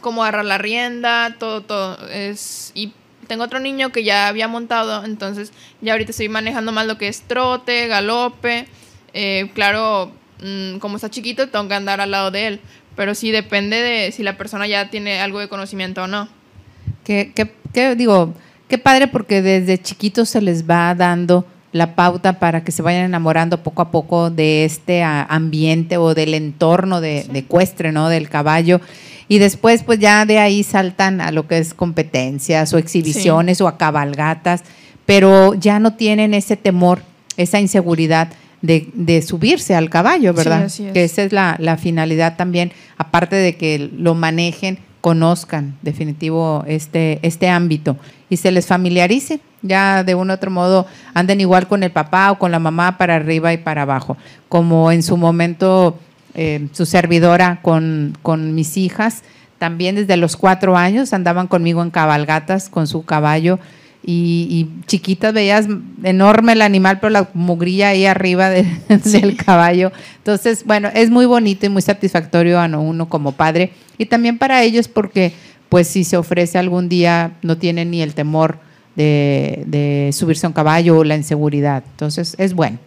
cómo 0.00 0.22
agarrar 0.22 0.44
la 0.44 0.58
rienda, 0.58 1.34
todo, 1.40 1.62
todo. 1.62 2.08
Es, 2.08 2.70
y 2.76 2.92
tengo 3.32 3.44
otro 3.44 3.60
niño 3.60 3.92
que 3.92 4.04
ya 4.04 4.28
había 4.28 4.46
montado, 4.46 5.06
entonces 5.06 5.54
ya 5.80 5.92
ahorita 5.92 6.10
estoy 6.10 6.28
manejando 6.28 6.70
más 6.70 6.86
lo 6.86 6.98
que 6.98 7.08
es 7.08 7.22
trote, 7.22 7.86
galope. 7.86 8.66
Eh, 9.14 9.48
claro, 9.54 10.12
mm, 10.42 10.76
como 10.80 10.96
está 10.96 11.08
chiquito, 11.08 11.48
tengo 11.48 11.66
que 11.66 11.72
andar 11.72 12.02
al 12.02 12.10
lado 12.10 12.30
de 12.30 12.46
él, 12.46 12.60
pero 12.94 13.14
sí 13.14 13.30
depende 13.30 13.78
de 13.78 14.12
si 14.12 14.22
la 14.22 14.36
persona 14.36 14.66
ya 14.66 14.90
tiene 14.90 15.18
algo 15.18 15.40
de 15.40 15.48
conocimiento 15.48 16.02
o 16.02 16.06
no. 16.08 16.28
¿Qué, 17.04 17.32
qué, 17.72 17.96
digo? 17.96 18.34
Qué 18.68 18.76
padre 18.76 19.08
porque 19.08 19.40
desde 19.40 19.80
chiquitos 19.80 20.28
se 20.28 20.42
les 20.42 20.68
va 20.68 20.94
dando 20.94 21.46
la 21.72 21.94
pauta 21.94 22.38
para 22.38 22.64
que 22.64 22.72
se 22.72 22.82
vayan 22.82 23.04
enamorando 23.04 23.62
poco 23.62 23.82
a 23.82 23.90
poco 23.90 24.30
de 24.30 24.64
este 24.64 25.02
ambiente 25.02 25.96
o 25.96 26.14
del 26.14 26.34
entorno 26.34 27.00
de, 27.00 27.24
de 27.24 27.40
ecuestre, 27.40 27.92
¿no? 27.92 28.08
Del 28.08 28.28
caballo. 28.28 28.80
Y 29.28 29.38
después, 29.38 29.82
pues 29.82 29.98
ya 29.98 30.26
de 30.26 30.38
ahí 30.38 30.62
saltan 30.62 31.20
a 31.20 31.30
lo 31.30 31.46
que 31.48 31.58
es 31.58 31.72
competencias 31.72 32.74
o 32.74 32.78
exhibiciones 32.78 33.60
o 33.62 33.68
a 33.68 33.78
cabalgatas, 33.78 34.62
pero 35.06 35.54
ya 35.54 35.78
no 35.78 35.94
tienen 35.94 36.34
ese 36.34 36.56
temor, 36.56 37.02
esa 37.36 37.58
inseguridad 37.58 38.28
de, 38.60 39.24
subirse 39.26 39.74
al 39.74 39.90
caballo, 39.90 40.34
¿verdad? 40.34 40.70
Que 40.92 41.04
esa 41.04 41.22
es 41.22 41.32
la, 41.32 41.56
la, 41.58 41.76
finalidad 41.76 42.36
también, 42.36 42.72
aparte 42.96 43.36
de 43.36 43.56
que 43.56 43.90
lo 43.96 44.14
manejen, 44.14 44.78
conozcan 45.02 45.76
definitivo 45.82 46.64
este, 46.66 47.18
este 47.20 47.50
ámbito 47.50 47.98
y 48.30 48.38
se 48.38 48.50
les 48.50 48.66
familiarice. 48.66 49.40
Ya 49.60 50.02
de 50.02 50.14
un 50.14 50.30
otro 50.30 50.50
modo 50.50 50.86
anden 51.12 51.40
igual 51.40 51.68
con 51.68 51.82
el 51.82 51.90
papá 51.92 52.32
o 52.32 52.38
con 52.38 52.50
la 52.50 52.58
mamá 52.58 52.96
para 52.98 53.16
arriba 53.16 53.52
y 53.52 53.58
para 53.58 53.82
abajo, 53.82 54.16
como 54.48 54.90
en 54.90 55.02
su 55.02 55.16
momento 55.16 55.98
eh, 56.34 56.68
su 56.72 56.86
servidora 56.86 57.60
con, 57.62 58.16
con 58.22 58.54
mis 58.54 58.76
hijas. 58.76 59.22
También 59.58 59.94
desde 59.94 60.16
los 60.16 60.36
cuatro 60.36 60.76
años 60.76 61.12
andaban 61.12 61.46
conmigo 61.46 61.82
en 61.82 61.90
cabalgatas 61.90 62.68
con 62.68 62.86
su 62.86 63.04
caballo 63.04 63.60
y, 64.04 64.68
chiquitas 64.86 65.32
veías 65.32 65.66
enorme 66.02 66.52
el 66.52 66.62
animal, 66.62 66.98
pero 67.00 67.10
la 67.10 67.28
mugrilla 67.34 67.88
ahí 67.88 68.06
arriba 68.06 68.50
del 68.88 69.36
caballo. 69.36 69.92
Entonces, 70.18 70.64
bueno, 70.64 70.90
es 70.94 71.10
muy 71.10 71.26
bonito 71.26 71.66
y 71.66 71.68
muy 71.68 71.82
satisfactorio 71.82 72.60
a 72.60 72.66
uno 72.66 73.08
como 73.08 73.32
padre 73.32 73.72
y 73.98 74.06
también 74.06 74.38
para 74.38 74.62
ellos 74.62 74.88
porque 74.88 75.32
pues 75.68 75.88
si 75.88 76.04
se 76.04 76.16
ofrece 76.16 76.58
algún 76.58 76.88
día 76.88 77.32
no 77.42 77.56
tienen 77.56 77.90
ni 77.90 78.02
el 78.02 78.14
temor 78.14 78.58
de, 78.96 79.62
de 79.66 80.10
subirse 80.12 80.46
a 80.46 80.50
un 80.50 80.54
caballo 80.54 80.98
o 80.98 81.04
la 81.04 81.16
inseguridad. 81.16 81.82
Entonces, 81.92 82.34
es 82.38 82.54
bueno. 82.54 82.78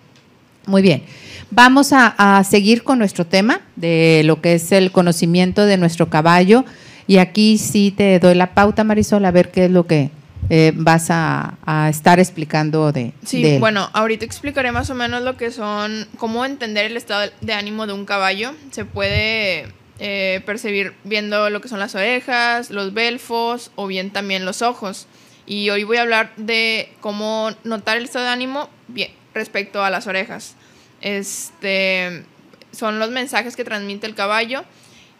Muy 0.67 0.81
bien. 0.81 1.03
Vamos 1.51 1.93
a, 1.93 2.43
seguir 2.43 2.83
con 2.83 2.99
nuestro 2.99 3.25
tema 3.25 3.61
de 3.75 4.23
lo 4.25 4.41
que 4.41 4.55
es 4.55 4.71
el 4.71 4.91
conocimiento 4.91 5.65
de 5.65 5.77
nuestro 5.77 6.09
caballo. 6.09 6.65
Y 7.07 7.17
aquí 7.17 7.57
sí 7.57 7.93
te 7.95 8.19
doy 8.19 8.35
la 8.35 8.53
pauta, 8.53 8.83
Marisol, 8.83 9.25
a 9.25 9.31
ver 9.31 9.51
qué 9.51 9.65
es 9.65 9.71
lo 9.71 9.85
que 9.85 10.09
eh, 10.49 10.73
vas 10.75 11.07
a, 11.09 11.57
estar 11.89 12.19
explicando 12.19 12.91
de. 12.91 13.13
Sí, 13.25 13.57
bueno, 13.59 13.89
ahorita 13.93 14.25
explicaré 14.25 14.71
más 14.71 14.89
o 14.89 14.95
menos 14.95 15.21
lo 15.23 15.37
que 15.37 15.51
son, 15.51 16.07
cómo 16.17 16.45
entender 16.45 16.85
el 16.85 16.97
estado 16.97 17.31
de 17.41 17.53
ánimo 17.53 17.87
de 17.87 17.93
un 17.93 18.05
caballo. 18.05 18.53
Se 18.71 18.85
puede 18.85 19.67
eh, 19.99 20.41
percibir 20.45 20.93
viendo 21.03 21.49
lo 21.49 21.61
que 21.61 21.67
son 21.67 21.79
las 21.79 21.95
orejas, 21.95 22.69
los 22.69 22.93
belfos 22.93 23.71
o 23.75 23.87
bien 23.87 24.11
también 24.11 24.45
los 24.45 24.61
ojos. 24.61 25.07
Y 25.47 25.69
hoy 25.69 25.83
voy 25.83 25.97
a 25.97 26.01
hablar 26.01 26.33
de 26.37 26.91
cómo 27.01 27.51
notar 27.63 27.97
el 27.97 28.05
estado 28.05 28.25
de 28.25 28.31
ánimo 28.31 28.69
bien, 28.87 29.11
respecto 29.33 29.83
a 29.83 29.89
las 29.89 30.07
orejas. 30.07 30.55
Este, 31.01 32.23
son 32.71 32.99
los 32.99 33.11
mensajes 33.11 33.55
que 33.55 33.63
transmite 33.63 34.07
el 34.07 34.15
caballo 34.15 34.63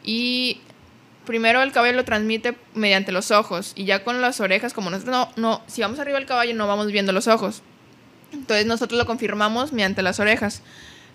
y 0.03 0.59
primero 1.25 1.61
el 1.61 1.71
caballo 1.71 1.95
lo 1.95 2.05
transmite 2.05 2.55
mediante 2.73 3.11
los 3.11 3.31
ojos 3.31 3.73
y 3.75 3.85
ya 3.85 4.03
con 4.03 4.21
las 4.21 4.39
orejas, 4.39 4.73
como 4.73 4.89
nosotros 4.89 5.31
no, 5.35 5.41
no, 5.41 5.61
si 5.67 5.81
vamos 5.81 5.99
arriba 5.99 6.17
del 6.17 6.27
caballo 6.27 6.53
no 6.55 6.67
vamos 6.67 6.87
viendo 6.87 7.11
los 7.11 7.27
ojos. 7.27 7.61
Entonces 8.31 8.65
nosotros 8.65 8.97
lo 8.97 9.05
confirmamos 9.05 9.71
mediante 9.73 10.01
las 10.01 10.19
orejas. 10.19 10.61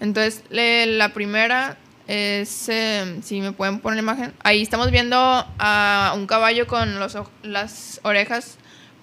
Entonces 0.01 0.43
la 0.51 1.13
primera 1.13 1.77
es, 2.07 2.69
em, 2.69 3.23
si 3.23 3.41
me 3.41 3.53
pueden 3.53 3.81
poner 3.81 3.97
la 3.97 4.03
imagen, 4.03 4.35
ahí 4.43 4.63
estamos 4.63 4.91
viendo 4.91 5.17
a 5.17 6.13
un 6.17 6.27
caballo 6.27 6.67
con 6.67 6.99
los, 6.99 7.17
las 7.43 8.01
orejas 8.03 8.59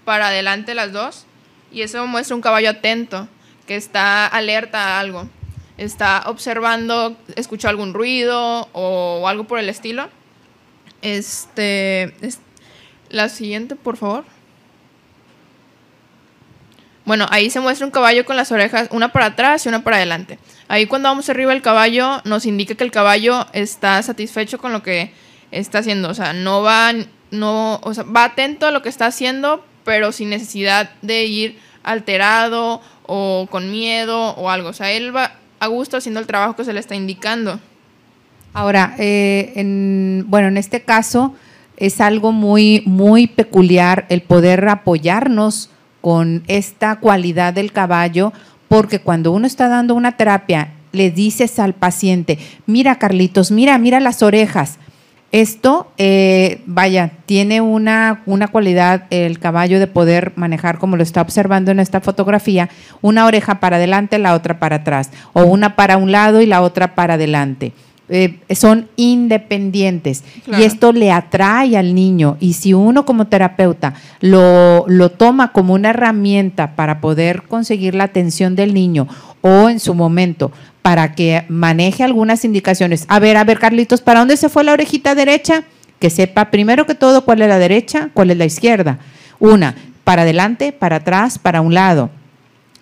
para 0.05 0.27
adelante 0.27 0.75
las 0.75 0.91
dos 0.91 1.25
y 1.71 1.81
eso 1.81 2.05
muestra 2.07 2.35
un 2.35 2.41
caballo 2.41 2.69
atento 2.69 3.27
que 3.65 3.75
está 3.75 4.25
alerta 4.25 4.95
a 4.95 4.99
algo, 4.99 5.29
está 5.77 6.23
observando, 6.27 7.17
escuchó 7.35 7.69
algún 7.69 7.93
ruido 7.93 8.69
o, 8.73 9.27
algo 9.27 9.43
por 9.43 9.59
el 9.59 9.69
estilo. 9.69 10.09
Este, 11.01 12.13
la 13.09 13.29
siguiente, 13.29 13.75
por 13.75 13.97
favor. 13.97 14.25
Bueno, 17.05 17.25
ahí 17.29 17.49
se 17.49 17.61
muestra 17.61 17.85
un 17.85 17.91
caballo 17.91 18.25
con 18.25 18.35
las 18.35 18.51
orejas, 18.51 18.89
una 18.91 19.13
para 19.13 19.27
atrás 19.27 19.65
y 19.65 19.69
una 19.69 19.81
para 19.81 19.95
adelante. 19.95 20.39
Ahí 20.67 20.87
cuando 20.87 21.07
vamos 21.07 21.29
arriba 21.29 21.53
del 21.53 21.61
caballo 21.61 22.21
nos 22.25 22.45
indica 22.45 22.75
que 22.75 22.83
el 22.83 22.91
caballo 22.91 23.45
está 23.53 24.01
satisfecho 24.03 24.57
con 24.57 24.73
lo 24.73 24.83
que 24.83 25.13
está 25.51 25.79
haciendo. 25.79 26.09
O 26.09 26.13
sea, 26.13 26.33
no 26.33 26.61
va, 26.61 26.91
no, 27.31 27.79
o 27.81 27.93
sea, 27.93 28.03
va 28.03 28.25
atento 28.25 28.65
a 28.67 28.71
lo 28.71 28.81
que 28.81 28.89
está 28.89 29.05
haciendo, 29.05 29.65
pero 29.85 30.11
sin 30.11 30.29
necesidad 30.29 30.89
de 31.01 31.23
ir 31.23 31.59
alterado 31.83 32.81
o 33.03 33.47
con 33.49 33.71
miedo 33.71 34.31
o 34.31 34.49
algo. 34.49 34.67
O 34.67 34.73
sea, 34.73 34.91
él 34.91 35.15
va 35.15 35.31
a 35.61 35.67
gusto 35.67 35.95
haciendo 35.95 36.19
el 36.19 36.27
trabajo 36.27 36.57
que 36.57 36.65
se 36.65 36.73
le 36.73 36.81
está 36.81 36.95
indicando. 36.95 37.61
Ahora, 38.57 38.95
eh, 38.97 39.53
en, 39.55 40.25
bueno, 40.29 40.47
en 40.47 40.57
este 40.57 40.81
caso 40.81 41.35
es 41.77 42.01
algo 42.01 42.31
muy, 42.31 42.81
muy 42.87 43.27
peculiar 43.27 44.07
el 44.09 44.23
poder 44.23 44.67
apoyarnos 44.67 45.69
con 46.01 46.41
esta 46.47 46.95
cualidad 46.95 47.53
del 47.53 47.71
caballo, 47.71 48.33
porque 48.67 48.97
cuando 48.97 49.31
uno 49.31 49.45
está 49.45 49.67
dando 49.67 49.93
una 49.93 50.17
terapia, 50.17 50.73
le 50.91 51.11
dices 51.11 51.59
al 51.59 51.73
paciente, 51.73 52.39
mira 52.65 52.97
Carlitos, 52.97 53.51
mira, 53.51 53.77
mira 53.77 53.99
las 53.99 54.23
orejas, 54.23 54.79
esto, 55.31 55.91
eh, 55.99 56.63
vaya, 56.65 57.11
tiene 57.27 57.61
una, 57.61 58.23
una 58.25 58.47
cualidad 58.47 59.03
el 59.11 59.37
caballo 59.37 59.79
de 59.79 59.85
poder 59.85 60.33
manejar, 60.35 60.79
como 60.79 60.97
lo 60.97 61.03
está 61.03 61.21
observando 61.21 61.69
en 61.69 61.79
esta 61.79 62.01
fotografía, 62.01 62.69
una 63.01 63.27
oreja 63.27 63.59
para 63.59 63.75
adelante, 63.75 64.17
la 64.17 64.33
otra 64.33 64.57
para 64.57 64.77
atrás, 64.77 65.11
o 65.33 65.43
una 65.43 65.75
para 65.75 65.97
un 65.97 66.11
lado 66.11 66.41
y 66.41 66.47
la 66.47 66.63
otra 66.63 66.95
para 66.95 67.13
adelante. 67.13 67.73
Eh, 68.09 68.39
son 68.55 68.87
independientes 68.95 70.23
y 70.57 70.63
esto 70.63 70.93
le 70.93 71.11
atrae 71.11 71.75
al 71.75 71.93
niño 71.93 72.37
y 72.39 72.53
si 72.53 72.73
uno 72.73 73.05
como 73.05 73.27
terapeuta 73.27 73.95
lo, 74.21 74.85
lo, 74.87 75.09
toma 75.09 75.51
como 75.51 75.73
una 75.73 75.89
herramienta 75.89 76.77
para 76.77 77.01
poder 77.01 77.43
conseguir 77.43 77.95
la 77.95 78.05
atención 78.05 78.55
del 78.55 78.73
niño 78.73 79.09
o 79.41 79.67
en 79.67 79.81
su 79.81 79.93
momento 79.93 80.53
para 80.87 81.15
que 81.15 81.43
maneje 81.49 82.05
algunas 82.05 82.45
indicaciones. 82.45 83.03
A 83.09 83.19
ver, 83.19 83.35
a 83.35 83.43
ver, 83.43 83.59
Carlitos, 83.59 83.99
¿para 83.99 84.19
dónde 84.19 84.37
se 84.37 84.47
fue 84.47 84.63
la 84.63 84.71
orejita 84.71 85.13
derecha? 85.13 85.65
Que 85.99 86.09
sepa 86.09 86.49
primero 86.49 86.85
que 86.85 86.95
todo 86.95 87.25
cuál 87.25 87.41
es 87.41 87.49
la 87.49 87.59
derecha, 87.59 88.09
cuál 88.13 88.31
es 88.31 88.37
la 88.37 88.45
izquierda. 88.45 88.99
Una, 89.37 89.75
para 90.05 90.21
adelante, 90.21 90.71
para 90.71 90.95
atrás, 90.95 91.39
para 91.39 91.59
un 91.59 91.73
lado. 91.73 92.09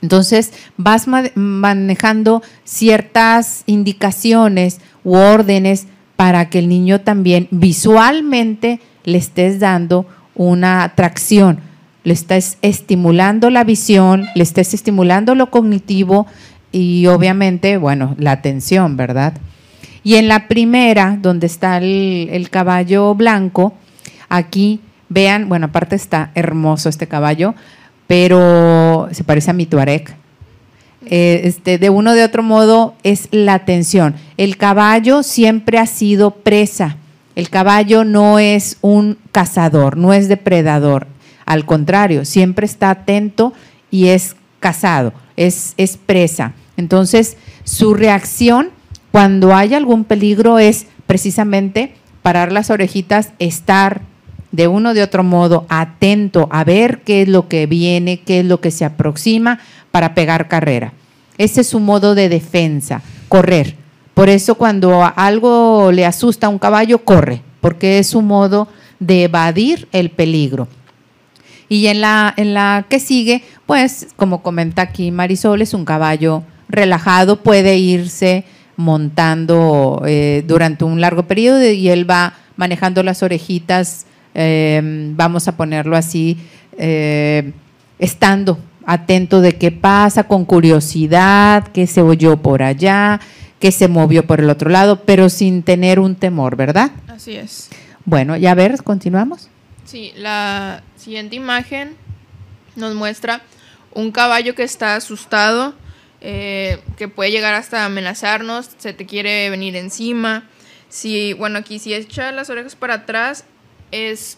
Entonces 0.03 0.53
vas 0.77 1.07
manejando 1.07 2.43
ciertas 2.63 3.63
indicaciones 3.65 4.81
órdenes 5.13 5.87
para 6.15 6.49
que 6.49 6.59
el 6.59 6.69
niño 6.69 7.01
también 7.01 7.47
visualmente 7.51 8.79
le 9.03 9.17
estés 9.17 9.59
dando 9.59 10.05
una 10.35 10.83
atracción, 10.83 11.59
le 12.03 12.13
estés 12.13 12.57
estimulando 12.61 13.49
la 13.49 13.63
visión, 13.63 14.25
le 14.35 14.43
estés 14.43 14.73
estimulando 14.73 15.35
lo 15.35 15.49
cognitivo 15.49 16.27
y 16.71 17.07
obviamente, 17.07 17.77
bueno, 17.77 18.15
la 18.17 18.31
atención, 18.31 18.97
¿verdad? 18.97 19.33
Y 20.03 20.15
en 20.15 20.27
la 20.27 20.47
primera, 20.47 21.17
donde 21.19 21.47
está 21.47 21.77
el, 21.77 22.47
caballo 22.51 23.15
blanco, 23.15 23.73
aquí 24.29 24.81
vean, 25.09 25.49
bueno, 25.49 25.67
aparte 25.67 25.95
está 25.95 26.31
hermoso 26.35 26.89
este 26.89 27.07
caballo, 27.07 27.55
pero 28.05 29.07
se 29.11 29.23
parece 29.23 29.49
a 29.49 29.53
mi 29.53 29.65
Tuareg. 29.65 30.15
Eh, 31.07 31.41
este, 31.43 31.77
de 31.77 31.89
uno 31.89 32.13
de 32.13 32.23
otro 32.23 32.43
modo 32.43 32.95
es 33.03 33.27
la 33.31 33.53
atención. 33.53 34.15
El 34.37 34.57
caballo 34.57 35.23
siempre 35.23 35.77
ha 35.77 35.85
sido 35.85 36.31
presa. 36.31 36.97
El 37.35 37.49
caballo 37.49 38.03
no 38.03 38.39
es 38.39 38.77
un 38.81 39.17
cazador, 39.31 39.97
no 39.97 40.13
es 40.13 40.27
depredador. 40.27 41.07
Al 41.45 41.65
contrario, 41.65 42.25
siempre 42.25 42.65
está 42.65 42.89
atento 42.89 43.53
y 43.91 44.07
es 44.07 44.35
cazado, 44.59 45.13
es, 45.35 45.73
es 45.77 45.97
presa. 45.97 46.53
Entonces, 46.77 47.37
su 47.63 47.93
reacción 47.93 48.69
cuando 49.11 49.55
hay 49.55 49.73
algún 49.73 50.03
peligro 50.03 50.59
es 50.59 50.87
precisamente 51.07 51.93
parar 52.21 52.51
las 52.51 52.69
orejitas, 52.69 53.31
estar 53.39 54.01
de 54.55 54.67
uno 54.67 54.91
o 54.91 54.93
de 54.93 55.03
otro 55.03 55.23
modo 55.23 55.65
atento 55.69 56.47
a 56.51 56.63
ver 56.63 57.01
qué 57.01 57.23
es 57.23 57.27
lo 57.27 57.47
que 57.47 57.65
viene, 57.65 58.21
qué 58.21 58.39
es 58.39 58.45
lo 58.45 58.61
que 58.61 58.71
se 58.71 58.85
aproxima 58.85 59.59
para 59.91 60.15
pegar 60.15 60.47
carrera. 60.47 60.93
Ese 61.37 61.61
es 61.61 61.67
su 61.67 61.79
modo 61.79 62.15
de 62.15 62.29
defensa, 62.29 63.01
correr. 63.27 63.75
Por 64.13 64.29
eso 64.29 64.55
cuando 64.55 65.03
algo 65.15 65.91
le 65.91 66.05
asusta 66.05 66.47
a 66.47 66.49
un 66.49 66.59
caballo, 66.59 66.99
corre, 66.99 67.41
porque 67.59 67.99
es 67.99 68.07
su 68.07 68.21
modo 68.21 68.69
de 68.99 69.23
evadir 69.23 69.89
el 69.91 70.09
peligro. 70.09 70.69
Y 71.67 71.87
en 71.87 71.99
la, 71.99 72.85
que 72.89 72.99
sigue, 72.99 73.43
pues, 73.65 74.07
como 74.15 74.41
comenta 74.41 74.83
aquí 74.83 75.11
Marisol, 75.11 75.61
es 75.61 75.73
un 75.73 75.83
caballo 75.83 76.43
relajado, 76.69 77.41
puede 77.41 77.77
irse 77.77 78.45
montando 78.77 80.01
eh, 80.05 80.43
durante 80.47 80.83
un 80.85 81.01
largo 81.01 81.23
periodo 81.23 81.63
y 81.63 81.89
él 81.89 82.09
va 82.09 82.33
manejando 82.55 83.03
las 83.03 83.23
orejitas, 83.23 84.05
eh, 84.35 84.81
vamos 85.15 85.47
a 85.47 85.57
ponerlo 85.57 85.95
así, 85.95 86.37
eh, 86.77 87.53
estando 87.97 88.59
atento 88.85 89.41
de 89.41 89.53
qué 89.53 89.71
pasa, 89.71 90.25
con 90.25 90.45
curiosidad, 90.45 91.69
qué 91.73 91.87
se 91.87 92.01
oyó 92.01 92.37
por 92.37 92.61
allá, 92.61 93.19
qué 93.59 93.71
se 93.71 93.87
movió 93.87 94.27
por 94.27 94.41
el 94.41 94.49
otro 94.49 94.69
lado, 94.69 95.01
pero 95.05 95.29
sin 95.29 95.63
tener 95.63 95.99
un 95.99 96.15
temor, 96.15 96.55
¿verdad? 96.55 96.91
Así 97.07 97.35
es. 97.35 97.69
Bueno, 98.03 98.37
ya 98.37 98.53
ver, 98.53 98.83
continuamos. 98.83 99.49
Sí, 99.85 100.13
la 100.17 100.83
siguiente 100.97 101.35
imagen 101.35 101.95
nos 102.75 102.93
muestra 102.93 103.41
un 103.93 104.11
caballo 104.11 104.53
que 104.53 104.63
está 104.63 104.95
asustado, 104.95 105.73
eh, 106.21 106.79
que 106.97 107.07
puede 107.07 107.31
llegar 107.31 107.55
hasta 107.55 107.85
amenazarnos, 107.85 108.69
se 108.77 108.93
te 108.93 109.05
quiere 109.05 109.49
venir 109.49 109.75
encima. 109.75 110.43
Si, 110.89 111.33
bueno, 111.33 111.59
aquí 111.59 111.79
si 111.79 111.93
echa 111.93 112.31
las 112.31 112.49
orejas 112.49 112.75
para 112.75 112.95
atrás, 112.95 113.45
es 113.91 114.37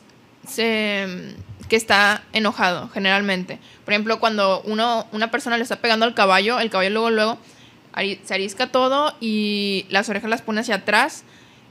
que 0.55 1.75
está 1.75 2.23
enojado, 2.33 2.89
generalmente. 2.89 3.59
Por 3.83 3.93
ejemplo, 3.93 4.19
cuando 4.19 4.61
uno, 4.61 5.07
una 5.11 5.31
persona 5.31 5.57
le 5.57 5.63
está 5.63 5.77
pegando 5.77 6.05
al 6.05 6.13
caballo, 6.13 6.59
el 6.59 6.69
caballo 6.69 6.89
luego, 6.89 7.09
luego 7.09 7.37
se 8.23 8.33
arisca 8.33 8.71
todo 8.71 9.15
y 9.19 9.85
las 9.89 10.07
orejas 10.09 10.29
las 10.29 10.41
pone 10.41 10.61
hacia 10.61 10.75
atrás 10.75 11.23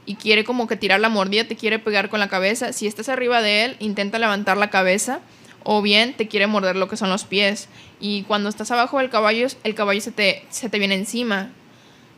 y 0.05 0.15
quiere 0.15 0.43
como 0.43 0.67
que 0.67 0.75
tirar 0.75 0.99
la 0.99 1.09
mordida, 1.09 1.45
te 1.45 1.55
quiere 1.55 1.79
pegar 1.79 2.09
con 2.09 2.19
la 2.19 2.29
cabeza. 2.29 2.73
Si 2.73 2.87
estás 2.87 3.09
arriba 3.09 3.41
de 3.41 3.65
él, 3.65 3.75
intenta 3.79 4.19
levantar 4.19 4.57
la 4.57 4.69
cabeza 4.69 5.19
o 5.63 5.81
bien 5.81 6.13
te 6.13 6.27
quiere 6.27 6.47
morder 6.47 6.75
lo 6.75 6.87
que 6.87 6.97
son 6.97 7.09
los 7.09 7.25
pies. 7.25 7.67
Y 7.99 8.23
cuando 8.23 8.49
estás 8.49 8.71
abajo 8.71 8.99
del 8.99 9.09
caballo, 9.09 9.47
el 9.63 9.75
caballo 9.75 10.01
se 10.01 10.11
te, 10.11 10.45
se 10.49 10.69
te 10.69 10.79
viene 10.79 10.95
encima. 10.95 11.49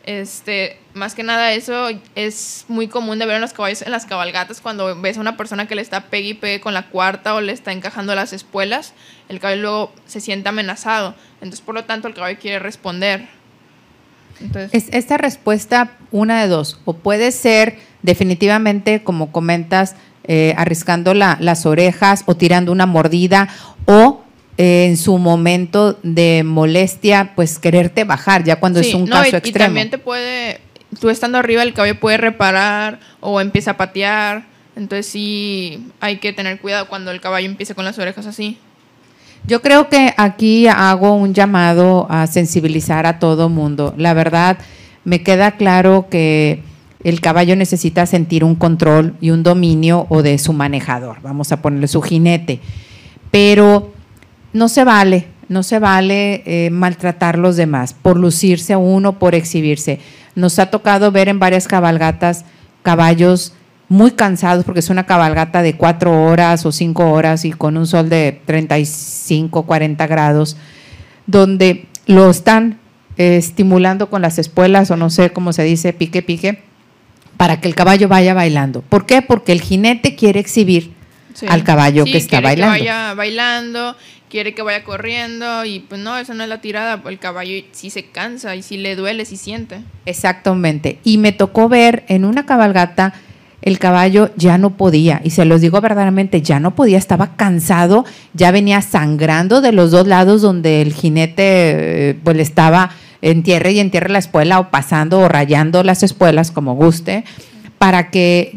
Este, 0.06 0.80
más 1.00 1.16
que 1.16 1.24
nada 1.24 1.54
eso 1.54 1.88
es 2.14 2.66
muy 2.68 2.88
común 2.88 3.18
de 3.18 3.26
ver 3.26 3.36
en 3.36 3.42
los 3.42 3.54
caballos 3.54 3.82
en 3.82 3.92
las 3.92 4.06
cabalgatas 4.06 4.62
cuando 4.62 5.00
ves 5.02 5.18
a 5.18 5.22
una 5.22 5.38
persona 5.38 5.68
que 5.68 5.76
le 5.76 5.82
está 5.82 6.06
pegue 6.10 6.30
y 6.30 6.34
pegue 6.36 6.60
con 6.60 6.74
la 6.74 6.90
cuarta 6.90 7.34
o 7.34 7.42
le 7.42 7.52
está 7.52 7.72
encajando 7.72 8.14
las 8.14 8.34
espuelas, 8.34 8.94
el 9.30 9.40
caballo 9.40 9.62
luego 9.62 9.94
se 10.06 10.22
siente 10.22 10.50
amenazado. 10.50 11.16
Entonces, 11.36 11.62
por 11.62 11.76
lo 11.76 11.86
tanto, 11.86 12.08
el 12.08 12.14
caballo 12.14 12.38
quiere 12.40 12.60
responder. 12.60 13.28
es, 14.72 14.90
esta 14.92 15.18
respuesta, 15.18 15.92
una 16.12 16.42
de 16.42 16.48
dos, 16.48 16.80
o 16.86 16.94
puede 16.94 17.32
ser 17.32 17.80
definitivamente, 18.02 19.04
como 19.04 19.32
comentas, 19.32 19.96
eh, 20.26 20.54
arriscando 20.58 21.14
las 21.14 21.66
orejas 21.66 22.24
o 22.28 22.36
tirando 22.36 22.72
una 22.72 22.86
mordida 22.86 23.50
o 23.86 24.22
eh, 24.60 24.88
en 24.90 24.98
su 24.98 25.18
momento 25.18 25.98
de 26.04 26.44
molestia, 26.44 27.32
pues 27.34 27.58
quererte 27.60 28.04
bajar, 28.04 28.44
ya 28.44 28.58
cuando 28.58 28.82
es 28.82 28.94
un 28.94 29.08
caso 29.08 29.38
extremo. 29.38 29.48
Y 29.48 29.68
también 29.68 29.90
te 29.90 29.98
puede, 29.98 30.60
tú 31.00 31.10
estando 31.10 31.38
arriba, 31.38 31.64
el 31.64 31.74
caballo 31.74 32.00
puede 32.00 32.18
reparar 32.18 33.00
o 33.20 33.42
empieza 33.42 33.72
a 33.72 33.78
patear. 33.78 34.44
Entonces 34.76 35.08
sí 35.08 35.88
hay 36.00 36.18
que 36.18 36.34
tener 36.34 36.60
cuidado 36.60 36.88
cuando 36.88 37.12
el 37.12 37.22
caballo 37.22 37.48
empieza 37.48 37.76
con 37.76 37.86
las 37.86 38.00
orejas 38.00 38.26
así. 38.26 38.58
Yo 39.46 39.62
creo 39.62 39.90
que 39.90 40.14
aquí 40.18 40.68
hago 40.68 41.16
un 41.16 41.34
llamado 41.34 42.08
a 42.10 42.28
sensibilizar 42.28 43.06
a 43.06 43.20
todo 43.20 43.50
mundo. 43.50 43.94
La 43.98 44.14
verdad, 44.14 44.58
me 45.04 45.24
queda 45.24 45.52
claro 45.52 46.08
que 46.10 46.64
el 47.04 47.22
caballo 47.22 47.56
necesita 47.56 48.06
sentir 48.06 48.44
un 48.44 48.56
control 48.56 49.16
y 49.22 49.32
un 49.32 49.44
dominio 49.44 50.06
o 50.10 50.22
de 50.22 50.38
su 50.38 50.54
manejador, 50.54 51.22
vamos 51.22 51.52
a 51.52 51.62
ponerle 51.62 51.88
su 51.88 52.02
jinete. 52.02 52.60
Pero 53.32 53.94
no 54.52 54.68
se 54.68 54.84
vale, 54.84 55.28
no 55.50 55.64
se 55.64 55.80
vale 55.80 56.44
eh, 56.46 56.70
maltratar 56.70 57.36
a 57.36 57.40
los 57.40 57.58
demás 57.58 57.94
por 57.94 58.18
lucirse 58.18 58.74
a 58.74 58.78
uno, 58.78 59.20
por 59.20 59.36
exhibirse. 59.36 60.00
Nos 60.36 60.60
ha 60.60 60.68
tocado 60.68 61.12
ver 61.12 61.28
en 61.28 61.40
varias 61.40 61.68
cabalgatas 61.68 62.46
caballos 62.84 63.54
muy 63.90 64.12
cansados 64.12 64.64
porque 64.64 64.80
es 64.80 64.90
una 64.90 65.06
cabalgata 65.06 65.62
de 65.64 65.76
cuatro 65.76 66.24
horas 66.24 66.66
o 66.66 66.72
cinco 66.72 67.12
horas 67.12 67.44
y 67.44 67.52
con 67.52 67.76
un 67.76 67.88
sol 67.88 68.08
de 68.08 68.40
35, 68.46 69.64
40 69.64 70.08
grados, 70.08 70.56
donde 71.26 71.88
lo 72.06 72.30
están 72.30 72.80
eh, 73.18 73.38
estimulando 73.38 74.10
con 74.10 74.22
las 74.22 74.38
espuelas 74.38 74.92
o 74.92 74.96
no 74.96 75.10
sé 75.10 75.32
cómo 75.32 75.52
se 75.52 75.64
dice, 75.64 75.92
pique, 75.92 76.22
pique 76.22 76.64
para 77.40 77.62
que 77.62 77.68
el 77.68 77.76
caballo 77.76 78.08
vaya 78.08 78.34
bailando. 78.34 78.82
¿Por 78.82 79.06
qué? 79.06 79.22
Porque 79.22 79.54
el 79.54 79.62
jinete 79.62 80.16
quiere 80.16 80.40
exhibir 80.40 80.94
al 81.48 81.64
caballo 81.64 82.04
que 82.04 82.18
está 82.18 82.42
bailando. 82.42 82.76
Que 82.76 82.82
vaya 82.82 83.14
bailando, 83.14 83.96
quiere 84.30 84.54
que 84.54 84.62
vaya 84.62 84.84
corriendo 84.84 85.66
y 85.66 85.80
pues 85.80 86.00
no, 86.00 86.18
eso 86.18 86.34
no 86.34 86.44
es 86.44 86.50
la 86.50 86.62
tirada, 86.62 87.02
el 87.06 87.20
caballo 87.20 87.64
sí 87.72 87.90
se 87.90 88.06
cansa 88.06 88.56
y 88.56 88.62
sí 88.62 88.78
le 88.78 88.96
duele, 88.96 89.26
sí 89.26 89.38
siente. 89.38 89.82
Exactamente. 90.06 91.00
Y 91.04 91.18
me 91.18 91.32
tocó 91.32 91.68
ver 91.68 92.04
en 92.08 92.26
una 92.26 92.46
cabalgata 92.46 93.14
el 93.62 93.78
caballo 93.78 94.32
ya 94.38 94.58
no 94.58 94.78
podía, 94.78 95.20
y 95.22 95.32
se 95.32 95.44
los 95.44 95.60
digo 95.60 95.82
verdaderamente, 95.82 96.42
ya 96.42 96.62
no 96.62 96.76
podía, 96.76 96.98
estaba 96.98 97.36
cansado, 97.36 98.06
ya 98.34 98.52
venía 98.52 98.82
sangrando 98.82 99.60
de 99.60 99.74
los 99.74 99.92
dos 99.92 100.08
lados 100.08 100.42
donde 100.42 100.82
el 100.82 100.94
jinete 100.94 101.44
eh, 102.12 102.20
pues 102.24 102.38
le 102.38 102.44
estaba 102.44 102.92
entierre 103.22 103.74
y 103.74 103.80
entierre 103.80 104.10
la 104.10 104.20
espuela 104.20 104.60
o 104.60 104.70
pasando 104.70 105.20
o 105.20 105.28
rayando 105.28 105.84
las 105.84 106.04
espuelas 106.04 106.52
como 106.52 106.76
guste 106.76 107.26
para 107.78 108.10
que 108.12 108.56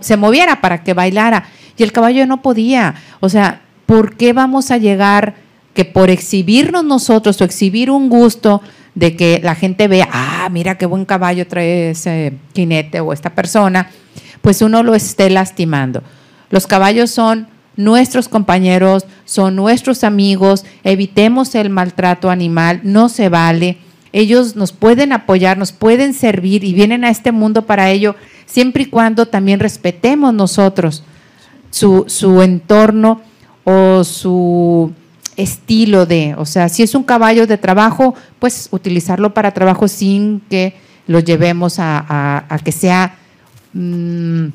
se 0.00 0.16
moviera, 0.16 0.60
para 0.60 0.82
que 0.82 0.94
bailara. 0.94 1.44
Y 1.76 1.82
el 1.82 1.92
caballo 1.92 2.26
no 2.26 2.42
podía. 2.42 2.94
O 3.20 3.28
sea, 3.28 3.62
¿por 3.90 4.14
qué 4.14 4.32
vamos 4.32 4.70
a 4.70 4.78
llegar 4.78 5.34
que 5.74 5.84
por 5.84 6.10
exhibirnos 6.10 6.84
nosotros 6.84 7.40
o 7.40 7.44
exhibir 7.44 7.90
un 7.90 8.08
gusto 8.08 8.62
de 8.94 9.16
que 9.16 9.40
la 9.42 9.56
gente 9.56 9.88
vea, 9.88 10.08
ah, 10.12 10.48
mira 10.48 10.78
qué 10.78 10.86
buen 10.86 11.04
caballo 11.04 11.48
trae 11.48 11.90
ese 11.90 12.34
jinete 12.54 13.00
o 13.00 13.12
esta 13.12 13.34
persona, 13.34 13.90
pues 14.42 14.62
uno 14.62 14.84
lo 14.84 14.94
esté 14.94 15.28
lastimando? 15.28 16.04
Los 16.50 16.68
caballos 16.68 17.10
son 17.10 17.48
nuestros 17.74 18.28
compañeros, 18.28 19.06
son 19.24 19.56
nuestros 19.56 20.04
amigos, 20.04 20.64
evitemos 20.84 21.56
el 21.56 21.68
maltrato 21.68 22.30
animal, 22.30 22.82
no 22.84 23.08
se 23.08 23.28
vale 23.28 23.78
ellos 24.12 24.54
nos 24.54 24.70
pueden 24.70 25.12
apoyar, 25.12 25.58
nos 25.58 25.72
pueden 25.72 26.14
servir 26.14 26.62
y 26.62 26.74
vienen 26.74 27.04
a 27.04 27.10
este 27.10 27.32
mundo 27.32 27.66
para 27.66 27.90
ello, 27.90 28.14
siempre 28.46 28.84
y 28.84 28.86
cuando 28.86 29.26
también 29.26 29.58
respetemos 29.58 30.32
nosotros 30.32 31.02
su, 31.70 32.42
entorno 32.42 33.22
o 33.64 34.04
su 34.04 34.92
estilo 35.36 36.06
de, 36.06 36.34
o 36.36 36.44
sea, 36.44 36.68
si 36.68 36.82
es 36.82 36.94
un 36.94 37.02
caballo 37.02 37.46
de 37.46 37.58
trabajo, 37.58 38.14
pues 38.38 38.68
utilizarlo 38.70 39.32
para 39.34 39.52
trabajo 39.52 39.88
sin 39.88 40.40
que 40.50 40.74
lo 41.06 41.20
llevemos 41.20 41.76
a, 41.78 42.60
que 42.64 42.72
sea 42.72 43.16
mm, 43.72 44.46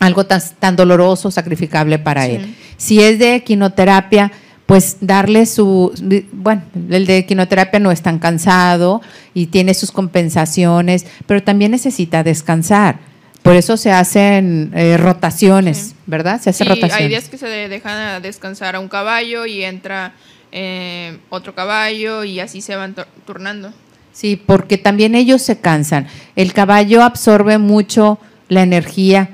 algo 0.00 0.26
tan, 0.26 0.40
tan, 0.58 0.76
doloroso, 0.76 1.30
sacrificable 1.30 1.98
para 1.98 2.26
él. 2.26 2.54
Si 2.76 3.00
es 3.00 3.18
de 3.18 3.42
quinoterapia, 3.44 4.32
pues 4.66 4.98
darle 5.00 5.46
su, 5.46 5.92
bueno, 6.32 6.62
el 6.90 7.06
de 7.06 7.24
quinoterapia 7.24 7.78
no 7.78 7.92
es 7.92 8.02
tan 8.02 8.18
cansado 8.18 9.00
y 9.32 9.46
tiene 9.46 9.74
sus 9.74 9.92
compensaciones, 9.92 11.06
pero 11.26 11.42
también 11.42 11.70
necesita 11.70 12.24
descansar. 12.24 12.98
Por 13.46 13.54
eso 13.54 13.76
se 13.76 13.92
hacen 13.92 14.72
eh, 14.74 14.96
rotaciones, 14.96 15.94
¿verdad? 16.06 16.40
Se 16.40 16.50
hace 16.50 16.64
sí, 16.64 16.68
rotaciones. 16.68 17.00
Hay 17.00 17.08
días 17.08 17.28
que 17.28 17.38
se 17.38 17.46
dejan 17.46 18.20
descansar 18.20 18.74
a 18.74 18.80
un 18.80 18.88
caballo 18.88 19.46
y 19.46 19.62
entra 19.62 20.14
eh, 20.50 21.18
otro 21.30 21.54
caballo 21.54 22.24
y 22.24 22.40
así 22.40 22.60
se 22.60 22.74
van 22.74 22.96
turnando. 23.24 23.72
Sí, 24.12 24.34
porque 24.34 24.78
también 24.78 25.14
ellos 25.14 25.42
se 25.42 25.60
cansan. 25.60 26.08
El 26.34 26.54
caballo 26.54 27.04
absorbe 27.04 27.58
mucho 27.58 28.18
la 28.48 28.64
energía 28.64 29.30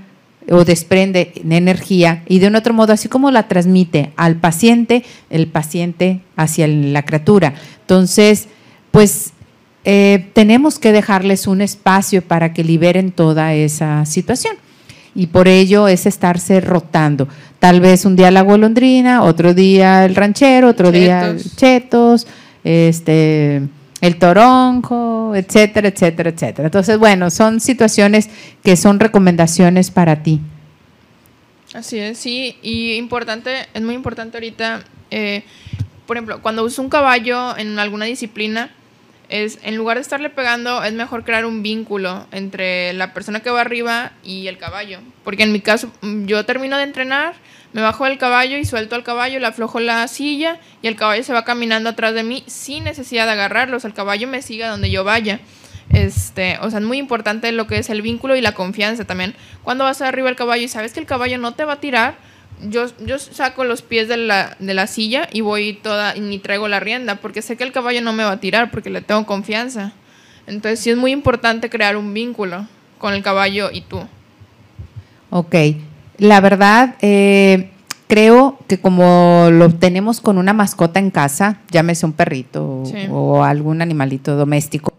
o 0.50 0.66
desprende 0.66 1.32
energía 1.48 2.22
y 2.28 2.38
de 2.38 2.48
un 2.48 2.56
otro 2.56 2.74
modo, 2.74 2.92
así 2.92 3.08
como 3.08 3.30
la 3.30 3.48
transmite 3.48 4.12
al 4.16 4.36
paciente, 4.36 5.04
el 5.30 5.46
paciente 5.46 6.20
hacia 6.36 6.68
la 6.68 7.02
criatura. 7.06 7.54
Entonces, 7.80 8.48
pues 8.90 9.32
eh, 9.84 10.30
tenemos 10.32 10.78
que 10.78 10.92
dejarles 10.92 11.46
un 11.46 11.60
espacio 11.60 12.22
para 12.22 12.52
que 12.52 12.64
liberen 12.64 13.12
toda 13.12 13.54
esa 13.54 14.06
situación. 14.06 14.56
Y 15.14 15.26
por 15.26 15.48
ello 15.48 15.88
es 15.88 16.06
estarse 16.06 16.60
rotando. 16.60 17.28
Tal 17.58 17.80
vez 17.80 18.04
un 18.04 18.16
día 18.16 18.30
la 18.30 18.42
golondrina, 18.42 19.22
otro 19.22 19.52
día 19.52 20.04
el 20.04 20.14
ranchero, 20.14 20.68
otro 20.68 20.90
día 20.90 21.36
chetos, 21.56 22.26
este 22.64 23.62
el 24.02 24.16
toronjo, 24.16 25.32
etcétera, 25.36 25.88
etcétera, 25.88 26.30
etcétera. 26.30 26.66
Entonces, 26.66 26.98
bueno, 26.98 27.30
son 27.30 27.60
situaciones 27.60 28.28
que 28.64 28.76
son 28.76 28.98
recomendaciones 28.98 29.92
para 29.92 30.24
ti. 30.24 30.40
Así 31.72 31.98
es, 31.98 32.18
sí, 32.18 32.56
y 32.62 32.94
importante, 32.94 33.68
es 33.72 33.80
muy 33.80 33.94
importante 33.94 34.36
ahorita, 34.36 34.82
eh, 35.10 35.44
por 36.06 36.16
ejemplo, 36.16 36.42
cuando 36.42 36.64
usas 36.64 36.80
un 36.80 36.90
caballo 36.90 37.56
en 37.56 37.78
alguna 37.78 38.04
disciplina, 38.04 38.72
es 39.32 39.58
en 39.62 39.76
lugar 39.76 39.96
de 39.96 40.02
estarle 40.02 40.28
pegando, 40.28 40.84
es 40.84 40.92
mejor 40.92 41.24
crear 41.24 41.46
un 41.46 41.62
vínculo 41.62 42.26
entre 42.32 42.92
la 42.92 43.14
persona 43.14 43.40
que 43.40 43.50
va 43.50 43.62
arriba 43.62 44.12
y 44.22 44.46
el 44.46 44.58
caballo. 44.58 45.00
Porque 45.24 45.42
en 45.42 45.52
mi 45.52 45.60
caso, 45.60 45.90
yo 46.02 46.44
termino 46.44 46.76
de 46.76 46.82
entrenar, 46.82 47.32
me 47.72 47.80
bajo 47.80 48.04
del 48.04 48.18
caballo 48.18 48.58
y 48.58 48.66
suelto 48.66 48.94
al 48.94 49.04
caballo, 49.04 49.40
le 49.40 49.46
aflojo 49.46 49.80
la 49.80 50.06
silla 50.06 50.60
y 50.82 50.86
el 50.86 50.96
caballo 50.96 51.24
se 51.24 51.32
va 51.32 51.46
caminando 51.46 51.88
atrás 51.88 52.12
de 52.12 52.22
mí 52.22 52.44
sin 52.46 52.84
necesidad 52.84 53.24
de 53.24 53.32
agarrarlos. 53.32 53.86
El 53.86 53.94
caballo 53.94 54.28
me 54.28 54.42
sigue 54.42 54.66
donde 54.66 54.90
yo 54.90 55.02
vaya. 55.02 55.40
Este, 55.90 56.58
o 56.60 56.68
sea, 56.68 56.80
es 56.80 56.84
muy 56.84 56.98
importante 56.98 57.50
lo 57.52 57.66
que 57.66 57.78
es 57.78 57.88
el 57.88 58.02
vínculo 58.02 58.36
y 58.36 58.42
la 58.42 58.52
confianza 58.52 59.06
también. 59.06 59.34
Cuando 59.62 59.84
vas 59.84 60.02
arriba 60.02 60.26
del 60.26 60.36
caballo 60.36 60.64
y 60.64 60.68
sabes 60.68 60.92
que 60.92 61.00
el 61.00 61.06
caballo 61.06 61.38
no 61.38 61.54
te 61.54 61.64
va 61.64 61.74
a 61.74 61.80
tirar, 61.80 62.16
yo, 62.62 62.86
yo 63.04 63.18
saco 63.18 63.64
los 63.64 63.82
pies 63.82 64.08
de 64.08 64.16
la, 64.16 64.56
de 64.58 64.74
la 64.74 64.86
silla 64.86 65.28
y 65.32 65.40
voy 65.40 65.74
toda, 65.74 66.16
y 66.16 66.20
ni 66.20 66.38
traigo 66.38 66.68
la 66.68 66.80
rienda, 66.80 67.16
porque 67.16 67.42
sé 67.42 67.56
que 67.56 67.64
el 67.64 67.72
caballo 67.72 68.02
no 68.02 68.12
me 68.12 68.24
va 68.24 68.32
a 68.32 68.40
tirar, 68.40 68.70
porque 68.70 68.90
le 68.90 69.00
tengo 69.00 69.26
confianza. 69.26 69.92
Entonces 70.46 70.80
sí 70.80 70.90
es 70.90 70.96
muy 70.96 71.12
importante 71.12 71.70
crear 71.70 71.96
un 71.96 72.12
vínculo 72.12 72.66
con 72.98 73.14
el 73.14 73.22
caballo 73.22 73.70
y 73.72 73.82
tú. 73.82 74.00
Ok, 75.30 75.54
la 76.18 76.40
verdad, 76.40 76.96
eh, 77.00 77.70
creo 78.06 78.58
que 78.68 78.78
como 78.78 79.48
lo 79.50 79.72
tenemos 79.74 80.20
con 80.20 80.38
una 80.38 80.52
mascota 80.52 81.00
en 81.00 81.10
casa, 81.10 81.60
llámese 81.70 82.06
un 82.06 82.12
perrito 82.12 82.84
o 83.10 83.42
algún 83.42 83.82
animalito 83.82 84.36
doméstico, 84.36 84.92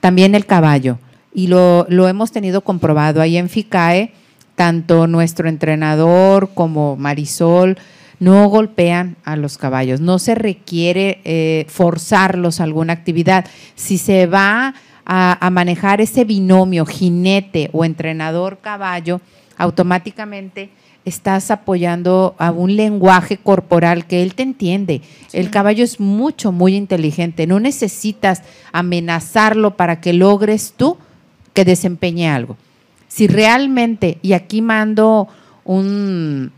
también 0.00 0.34
el 0.34 0.46
caballo. 0.46 0.98
Y 1.32 1.46
lo, 1.46 1.86
lo 1.88 2.08
hemos 2.08 2.32
tenido 2.32 2.60
comprobado 2.62 3.20
ahí 3.20 3.36
en 3.36 3.48
FICAE 3.48 4.12
tanto 4.60 5.06
nuestro 5.06 5.48
entrenador 5.48 6.50
como 6.52 6.94
Marisol 6.94 7.78
no 8.18 8.46
golpean 8.50 9.16
a 9.24 9.36
los 9.36 9.56
caballos, 9.56 10.02
no 10.02 10.18
se 10.18 10.34
requiere 10.34 11.22
eh, 11.24 11.64
forzarlos 11.70 12.60
a 12.60 12.64
alguna 12.64 12.92
actividad. 12.92 13.46
Si 13.74 13.96
se 13.96 14.26
va 14.26 14.74
a, 15.06 15.48
manejar 15.50 16.02
ese 16.02 16.26
binomio 16.26 16.84
jinete 16.84 17.70
o 17.72 17.86
entrenador 17.86 18.58
caballo, 18.58 19.22
automáticamente 19.56 20.68
estás 21.06 21.50
apoyando 21.50 22.34
a 22.36 22.50
un 22.50 22.76
lenguaje 22.76 23.38
corporal 23.38 24.06
que 24.06 24.22
él 24.22 24.34
te 24.34 24.42
entiende. 24.42 25.00
El 25.32 25.48
caballo 25.48 25.84
es 25.84 26.00
mucho, 26.00 26.52
muy 26.52 26.76
inteligente. 26.76 27.46
No 27.46 27.60
necesitas 27.60 28.42
amenazarlo 28.72 29.78
para 29.78 30.02
que 30.02 30.12
logres 30.12 30.74
tú 30.76 30.98
que 31.54 31.64
desempeñe 31.64 32.28
algo 32.28 32.58
si 33.10 33.26
realmente, 33.26 34.18
y 34.22 34.34
aquí 34.34 34.62
mando 34.62 35.26
un, 35.64 36.52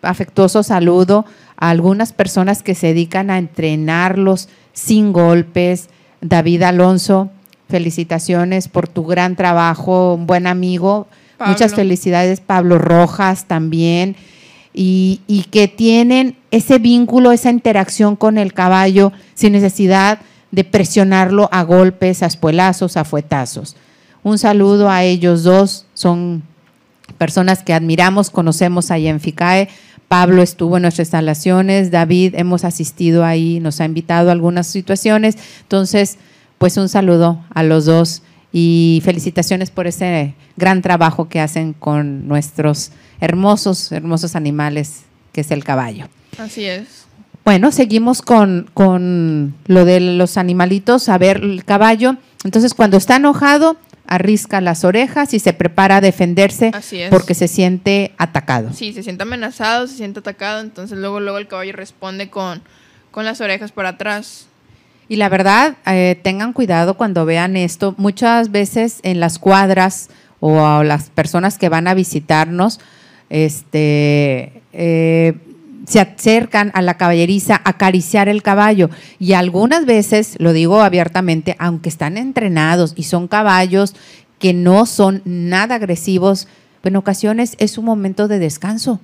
afectuoso 0.00 0.62
saludo 0.62 1.26
a 1.56 1.70
algunas 1.70 2.12
personas 2.12 2.62
que 2.62 2.76
se 2.76 2.88
dedican 2.88 3.28
a 3.28 3.38
entrenarlos 3.38 4.48
sin 4.72 5.12
golpes. 5.12 5.90
David 6.20 6.62
Alonso, 6.62 7.30
felicitaciones 7.68 8.68
por 8.68 8.86
tu 8.86 9.04
gran 9.04 9.34
trabajo, 9.34 10.14
un 10.14 10.26
buen 10.28 10.46
amigo. 10.46 11.08
Muchas 11.44 11.74
felicidades, 11.74 12.40
Pablo 12.40 12.78
Rojas 12.78 13.46
también. 13.46 14.14
Y, 14.72 15.22
y, 15.26 15.42
que 15.44 15.66
tienen 15.66 16.36
ese 16.52 16.78
vínculo, 16.78 17.32
esa 17.32 17.50
interacción 17.50 18.14
con 18.14 18.38
el 18.38 18.54
caballo 18.54 19.12
sin 19.34 19.52
necesidad 19.52 20.20
de 20.52 20.64
presionarlo 20.64 21.48
a 21.52 21.62
golpes, 21.64 22.22
a 22.22 22.26
espuelazos, 22.26 22.96
a 22.96 23.04
fuetazos. 23.04 23.76
Un 24.24 24.38
saludo 24.38 24.88
a 24.88 25.02
ellos 25.02 25.42
dos, 25.42 25.86
son 25.94 26.42
personas 27.18 27.62
que 27.62 27.74
admiramos, 27.74 28.30
conocemos 28.30 28.90
ahí 28.90 29.08
en 29.08 29.20
FICAE. 29.20 29.68
Pablo 30.08 30.42
estuvo 30.42 30.76
en 30.76 30.82
nuestras 30.82 31.06
instalaciones, 31.06 31.90
David 31.90 32.34
hemos 32.36 32.64
asistido 32.64 33.24
ahí, 33.24 33.60
nos 33.60 33.80
ha 33.80 33.84
invitado 33.84 34.28
a 34.28 34.32
algunas 34.32 34.66
situaciones. 34.66 35.36
Entonces, 35.62 36.18
pues 36.58 36.76
un 36.76 36.88
saludo 36.88 37.40
a 37.54 37.62
los 37.62 37.86
dos 37.86 38.22
y 38.52 39.00
felicitaciones 39.04 39.70
por 39.70 39.86
ese 39.86 40.34
gran 40.56 40.82
trabajo 40.82 41.28
que 41.28 41.40
hacen 41.40 41.72
con 41.72 42.28
nuestros 42.28 42.90
hermosos, 43.20 43.90
hermosos 43.90 44.36
animales, 44.36 45.02
que 45.32 45.40
es 45.40 45.50
el 45.50 45.64
caballo. 45.64 46.08
Así 46.38 46.66
es. 46.66 47.06
Bueno, 47.44 47.72
seguimos 47.72 48.22
con, 48.22 48.70
con 48.74 49.54
lo 49.66 49.84
de 49.84 50.00
los 50.00 50.36
animalitos. 50.36 51.08
A 51.08 51.18
ver, 51.18 51.38
el 51.38 51.64
caballo, 51.64 52.16
entonces 52.44 52.74
cuando 52.74 52.98
está 52.98 53.16
enojado, 53.16 53.76
arrisca 54.12 54.60
las 54.60 54.84
orejas 54.84 55.32
y 55.32 55.38
se 55.38 55.54
prepara 55.54 55.96
a 55.96 56.00
defenderse 56.02 56.70
porque 57.08 57.32
se 57.32 57.48
siente 57.48 58.12
atacado. 58.18 58.70
Sí, 58.74 58.92
se 58.92 59.02
siente 59.02 59.22
amenazado, 59.22 59.86
se 59.86 59.96
siente 59.96 60.20
atacado, 60.20 60.60
entonces 60.60 60.98
luego, 60.98 61.18
luego 61.18 61.38
el 61.38 61.48
caballo 61.48 61.72
responde 61.72 62.28
con, 62.28 62.62
con 63.10 63.24
las 63.24 63.40
orejas 63.40 63.72
para 63.72 63.90
atrás. 63.90 64.48
Y 65.08 65.16
la 65.16 65.30
verdad, 65.30 65.76
eh, 65.86 66.20
tengan 66.22 66.52
cuidado 66.52 66.98
cuando 66.98 67.24
vean 67.24 67.56
esto. 67.56 67.94
Muchas 67.96 68.50
veces 68.50 69.00
en 69.02 69.18
las 69.18 69.38
cuadras 69.38 70.10
o 70.40 70.62
a 70.62 70.84
las 70.84 71.08
personas 71.08 71.56
que 71.56 71.70
van 71.70 71.88
a 71.88 71.94
visitarnos, 71.94 72.80
este, 73.30 74.62
eh, 74.74 75.34
se 75.86 76.00
acercan 76.00 76.70
a 76.74 76.82
la 76.82 76.96
caballeriza 76.96 77.56
a 77.56 77.70
acariciar 77.70 78.28
el 78.28 78.42
caballo 78.42 78.90
y 79.18 79.32
algunas 79.32 79.84
veces, 79.84 80.36
lo 80.38 80.52
digo 80.52 80.82
abiertamente, 80.82 81.56
aunque 81.58 81.88
están 81.88 82.16
entrenados 82.16 82.94
y 82.96 83.04
son 83.04 83.28
caballos 83.28 83.94
que 84.38 84.54
no 84.54 84.86
son 84.86 85.22
nada 85.24 85.76
agresivos, 85.76 86.48
en 86.84 86.96
ocasiones 86.96 87.54
es 87.58 87.78
un 87.78 87.84
momento 87.84 88.28
de 88.28 88.38
descanso. 88.38 89.00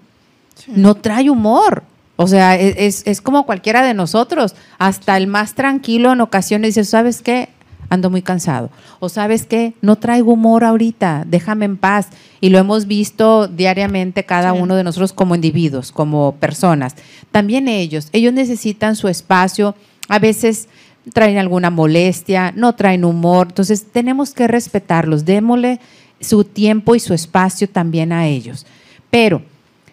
No 0.67 0.97
trae 0.97 1.31
humor. 1.31 1.85
O 2.17 2.27
sea, 2.27 2.57
e-, 2.57 2.87
es, 2.87 3.03
es, 3.07 3.21
como 3.21 3.47
cualquiera 3.47 3.83
de 3.83 3.95
nosotros. 3.95 4.57
Hasta 4.79 5.17
el 5.17 5.29
más 5.29 5.55
tranquilo 5.55 6.13
en 6.13 6.21
ocasiones 6.21 6.75
dice, 6.75 6.85
¿sabes 6.85 7.23
qué? 7.23 7.49
Ando 7.89 8.11
muy 8.11 8.23
cansado. 8.23 8.71
O 9.01 9.09
sabes 9.09 9.47
qué, 9.47 9.75
no 9.81 9.97
traigo 9.97 10.33
humor 10.33 10.65
ahorita, 10.65 11.25
déjame 11.27 11.65
en 11.65 11.77
paz. 11.77 12.09
Y 12.41 12.51
lo 12.51 12.59
hemos 12.59 12.87
visto 12.87 13.49
diariamente 13.49 14.25
cada 14.25 14.53
uno 14.53 14.77
de 14.77 14.85
nosotros 14.85 15.13
como 15.13 15.35
individuos, 15.35 15.93
como 15.93 16.37
personas. 16.37 16.95
También 17.31 17.69
ellos, 17.69 18.09
ellos 18.13 18.33
necesitan 18.33 18.97
su 18.97 19.09
espacio, 19.09 19.75
a 20.09 20.19
veces 20.19 20.69
traen 21.13 21.39
alguna 21.39 21.71
molestia, 21.71 22.53
no 22.55 22.75
traen 22.75 23.05
humor, 23.05 23.49
entonces 23.51 23.87
tenemos 23.91 24.35
que 24.35 24.47
respetarlos, 24.47 25.25
démosle 25.25 25.81
su 26.21 26.45
tiempo 26.45 26.95
y 26.95 27.01
su 27.01 27.15
espacio 27.15 27.69
también 27.69 28.13
a 28.13 28.27
ellos. 28.27 28.67
Pero 29.11 29.43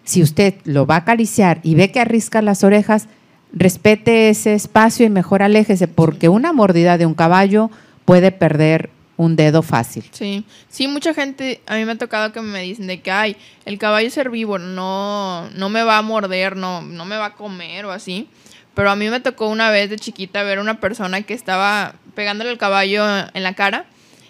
si 0.04 0.22
usted 0.22 0.54
lo 0.64 0.86
va 0.86 0.96
a 0.96 0.98
acariciar 0.98 1.60
y 1.62 1.74
ve 1.74 1.90
que 1.90 2.00
arrisca 2.00 2.42
las 2.42 2.64
orejas, 2.64 3.08
respete 3.52 4.28
ese 4.28 4.54
espacio 4.54 5.06
y 5.06 5.10
mejor 5.10 5.42
aléjese, 5.42 5.88
porque 5.88 6.28
una 6.28 6.52
mordida 6.52 6.98
de 6.98 7.06
un 7.06 7.14
caballo 7.14 7.70
puede 8.06 8.32
perder 8.32 8.88
un 9.18 9.36
dedo 9.36 9.62
fácil. 9.62 10.04
Sí, 10.12 10.44
sí, 10.68 10.88
mucha 10.88 11.12
gente, 11.12 11.60
a 11.66 11.76
mí 11.76 11.84
me 11.84 11.92
ha 11.92 11.98
tocado 11.98 12.32
que 12.32 12.40
me 12.40 12.62
dicen 12.62 12.86
de 12.86 13.00
que, 13.00 13.10
ay, 13.10 13.36
el 13.66 13.78
caballo 13.78 14.08
es 14.08 14.16
herbívoro, 14.16 14.64
no, 14.64 15.50
no 15.50 15.68
me 15.68 15.82
va 15.82 15.98
a 15.98 16.02
morder, 16.02 16.56
no, 16.56 16.80
no 16.80 17.04
me 17.04 17.16
va 17.16 17.26
a 17.26 17.34
comer 17.34 17.84
o 17.84 17.92
así. 17.92 18.28
Pero 18.74 18.90
a 18.90 18.96
mí 18.96 19.08
me 19.08 19.20
tocó 19.20 19.48
una 19.48 19.70
vez 19.70 19.88
de 19.88 19.96
chiquita 19.96 20.42
ver 20.42 20.58
una 20.58 20.80
persona 20.80 21.22
que 21.22 21.32
estaba 21.32 21.94
pegándole 22.14 22.50
el 22.50 22.58
caballo 22.58 23.06
en 23.32 23.42
la 23.42 23.54
cara 23.54 23.86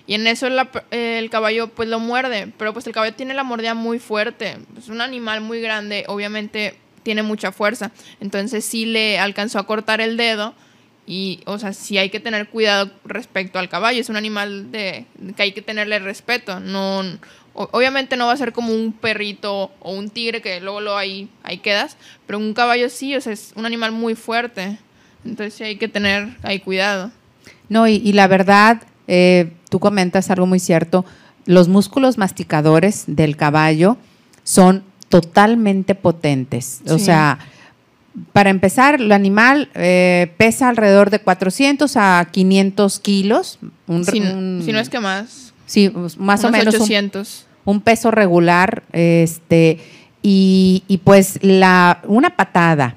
y 0.07 0.15
en 0.15 0.27
eso 0.29 0.47
el 0.47 1.31
caballo 1.31 1.69
pues 1.69 1.89
lo 1.89 1.99
muerde, 1.99 2.53
pero 2.57 2.73
pues 2.73 2.87
el 2.87 2.93
caballo 2.93 3.15
tiene 3.15 3.35
la 3.35 3.43
mordida 3.43 3.75
muy 3.75 3.99
fuerte, 3.99 4.57
es 4.79 4.89
un 4.89 5.01
animal 5.01 5.41
muy 5.41 5.61
grande, 5.61 6.05
obviamente 6.07 6.79
tiene 7.03 7.25
mucha 7.25 7.51
fuerza, 7.51 7.91
entonces 8.21 8.65
sí 8.65 8.87
le 8.87 9.19
alcanzó 9.19 9.59
a 9.59 9.67
cortar 9.67 10.01
el 10.01 10.17
dedo 10.17 10.55
y, 11.07 11.40
o 11.47 11.59
sea, 11.59 11.73
sí 11.73 11.99
hay 11.99 12.11
que 12.11 12.19
tener 12.19 12.49
cuidado 12.49 12.90
respecto 13.05 13.59
al 13.59 13.69
caballo. 13.69 14.01
Es 14.01 14.09
un 14.09 14.16
animal 14.16 14.73
de, 14.73 15.07
que 15.37 15.42
hay 15.42 15.53
que 15.53 15.62
tenerle 15.62 16.01
respeto. 16.01 16.59
No, 16.59 17.03
obviamente 17.55 18.16
no 18.16 18.27
va 18.27 18.33
a 18.33 18.37
ser 18.37 18.53
como 18.53 18.73
un 18.73 18.92
perrito 18.92 19.71
o 19.81 19.92
un 19.92 20.11
tigre 20.11 20.42
que 20.42 20.61
luego, 20.61 20.81
lo 20.81 20.97
ahí, 20.97 21.29
ahí 21.45 21.59
quedas. 21.59 21.97
Pero 22.27 22.38
un 22.38 22.55
caballo 22.55 22.88
sí, 22.90 23.14
o 23.14 23.21
sea, 23.21 23.33
es 23.33 23.53
un 23.55 23.67
animal 23.67 23.92
muy 23.92 24.17
fuerte. 24.17 24.79
Entonces 25.25 25.54
sí 25.54 25.65
hay 25.65 25.77
que 25.77 25.88
tener 25.88 26.37
ahí 26.42 26.59
cuidado. 26.59 27.13
No, 27.69 27.87
y, 27.87 28.13
la 28.13 28.27
verdad, 28.27 28.83
eh, 29.07 29.52
tú 29.71 29.79
comentas 29.79 30.31
algo 30.31 30.46
muy 30.46 30.59
cierto. 30.59 31.04
Los 31.44 31.69
músculos 31.69 32.19
masticadores 32.19 33.04
del 33.07 33.37
caballo 33.37 33.96
son 34.42 34.83
totalmente 35.09 35.94
potentes. 35.94 36.81
O 36.88 36.98
sea, 36.98 37.38
para 38.33 38.50
empezar, 38.50 39.00
el 39.00 39.12
animal 39.12 39.69
eh, 39.75 40.33
pesa 40.37 40.69
alrededor 40.69 41.10
de 41.10 41.19
400 41.19 41.96
a 41.96 42.27
500 42.31 42.98
kilos. 43.00 43.58
si, 44.10 44.21
no 44.21 44.79
es 44.79 44.88
que 44.88 45.00
más. 45.00 45.52
Sí, 45.67 45.92
más 46.19 46.44
o 46.44 46.50
menos. 46.50 46.75
800. 46.75 47.46
Un, 47.64 47.81
peso 47.81 48.10
regular. 48.10 48.85
Este, 48.92 49.81
y, 50.23 51.00
pues 51.04 51.38
la, 51.42 52.00
una 52.06 52.37
patada, 52.37 52.94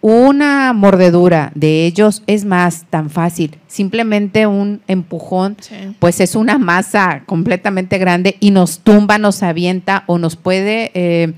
una 0.00 0.72
mordedura 0.72 1.50
de 1.54 1.84
ellos 1.86 2.22
es 2.26 2.44
más 2.44 2.84
tan 2.88 3.10
fácil. 3.10 3.56
Simplemente 3.66 4.46
un 4.46 4.80
empujón, 4.86 5.56
pues 5.98 6.20
es 6.20 6.36
una 6.36 6.58
masa 6.58 7.24
completamente 7.26 7.98
grande 7.98 8.36
y 8.38 8.52
nos 8.52 8.78
tumba, 8.78 9.18
nos 9.18 9.42
avienta 9.42 10.04
o 10.06 10.18
nos 10.18 10.36
puede... 10.36 10.92
Eh, 10.94 11.32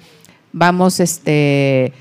vamos, 0.53 1.01
este, 1.01 1.93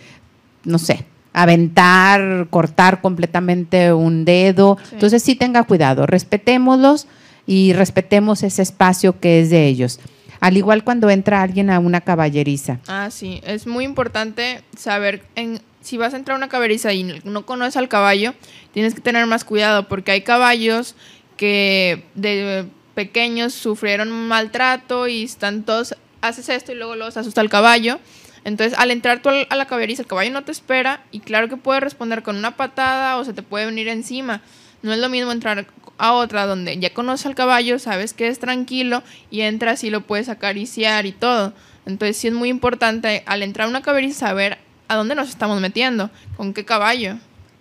no 0.67 0.77
sé, 0.77 1.05
aventar, 1.33 2.47
cortar 2.49 3.01
completamente 3.01 3.93
un 3.93 4.25
dedo. 4.25 4.77
Entonces 4.91 5.23
sí 5.23 5.35
tenga 5.35 5.63
cuidado, 5.63 6.05
respetémoslos 6.05 7.07
y 7.45 7.73
respetemos 7.73 8.43
ese 8.43 8.61
espacio 8.61 9.19
que 9.19 9.41
es 9.41 9.49
de 9.49 9.67
ellos. 9.67 9.99
Al 10.39 10.57
igual 10.57 10.83
cuando 10.83 11.09
entra 11.09 11.41
alguien 11.41 11.69
a 11.69 11.79
una 11.79 12.01
caballeriza. 12.01 12.79
Ah, 12.87 13.09
sí, 13.09 13.41
es 13.43 13.65
muy 13.65 13.85
importante 13.85 14.61
saber 14.77 15.23
en, 15.35 15.61
si 15.81 15.97
vas 15.97 16.13
a 16.13 16.17
entrar 16.17 16.35
a 16.35 16.37
una 16.37 16.49
caballeriza 16.49 16.93
y 16.93 17.21
no 17.23 17.45
conoces 17.45 17.77
al 17.77 17.87
caballo, 17.87 18.33
tienes 18.71 18.93
que 18.93 19.01
tener 19.01 19.25
más 19.25 19.43
cuidado 19.43 19.87
porque 19.87 20.11
hay 20.11 20.21
caballos 20.21 20.95
que 21.37 22.03
de 22.15 22.65
pequeños 22.93 23.53
sufrieron 23.53 24.11
maltrato 24.11 25.07
y 25.07 25.23
están 25.23 25.63
todos, 25.63 25.95
haces 26.21 26.49
esto 26.49 26.71
y 26.71 26.75
luego 26.75 26.95
los 26.95 27.15
asusta 27.15 27.41
el 27.41 27.49
caballo. 27.49 27.99
Entonces, 28.47 28.79
al 28.79 28.91
entrar 28.91 29.21
tú 29.21 29.27
a 29.27 29.55
la 29.57 29.65
caballeriza, 29.65 30.03
el 30.03 30.07
caballo 30.07 30.31
no 30.31 30.45
te 30.45 30.53
espera 30.53 31.01
y 31.11 31.19
claro 31.19 31.49
que 31.49 31.57
puede 31.57 31.81
responder 31.81 32.23
con 32.23 32.37
una 32.37 32.55
patada 32.55 33.17
o 33.17 33.25
se 33.25 33.33
te 33.33 33.43
puede 33.43 33.65
venir 33.65 33.89
encima. 33.89 34.39
No 34.81 34.93
es 34.93 34.99
lo 34.99 35.09
mismo 35.09 35.33
entrar 35.33 35.67
a 35.97 36.13
otra 36.13 36.45
donde 36.45 36.77
ya 36.77 36.93
conoces 36.93 37.25
al 37.25 37.35
caballo, 37.35 37.77
sabes 37.77 38.13
que 38.13 38.29
es 38.29 38.39
tranquilo 38.39 39.03
y 39.29 39.41
entras 39.41 39.83
y 39.83 39.89
lo 39.89 39.99
puedes 39.99 40.29
acariciar 40.29 41.05
y 41.05 41.11
todo. 41.11 41.51
Entonces 41.85 42.15
sí 42.15 42.29
es 42.29 42.33
muy 42.33 42.47
importante 42.47 43.21
al 43.25 43.43
entrar 43.43 43.67
a 43.67 43.69
una 43.69 43.81
caballeriza 43.81 44.27
saber 44.27 44.59
a 44.87 44.95
dónde 44.95 45.15
nos 45.15 45.27
estamos 45.27 45.59
metiendo, 45.59 46.09
con 46.37 46.53
qué 46.53 46.63
caballo. 46.63 47.17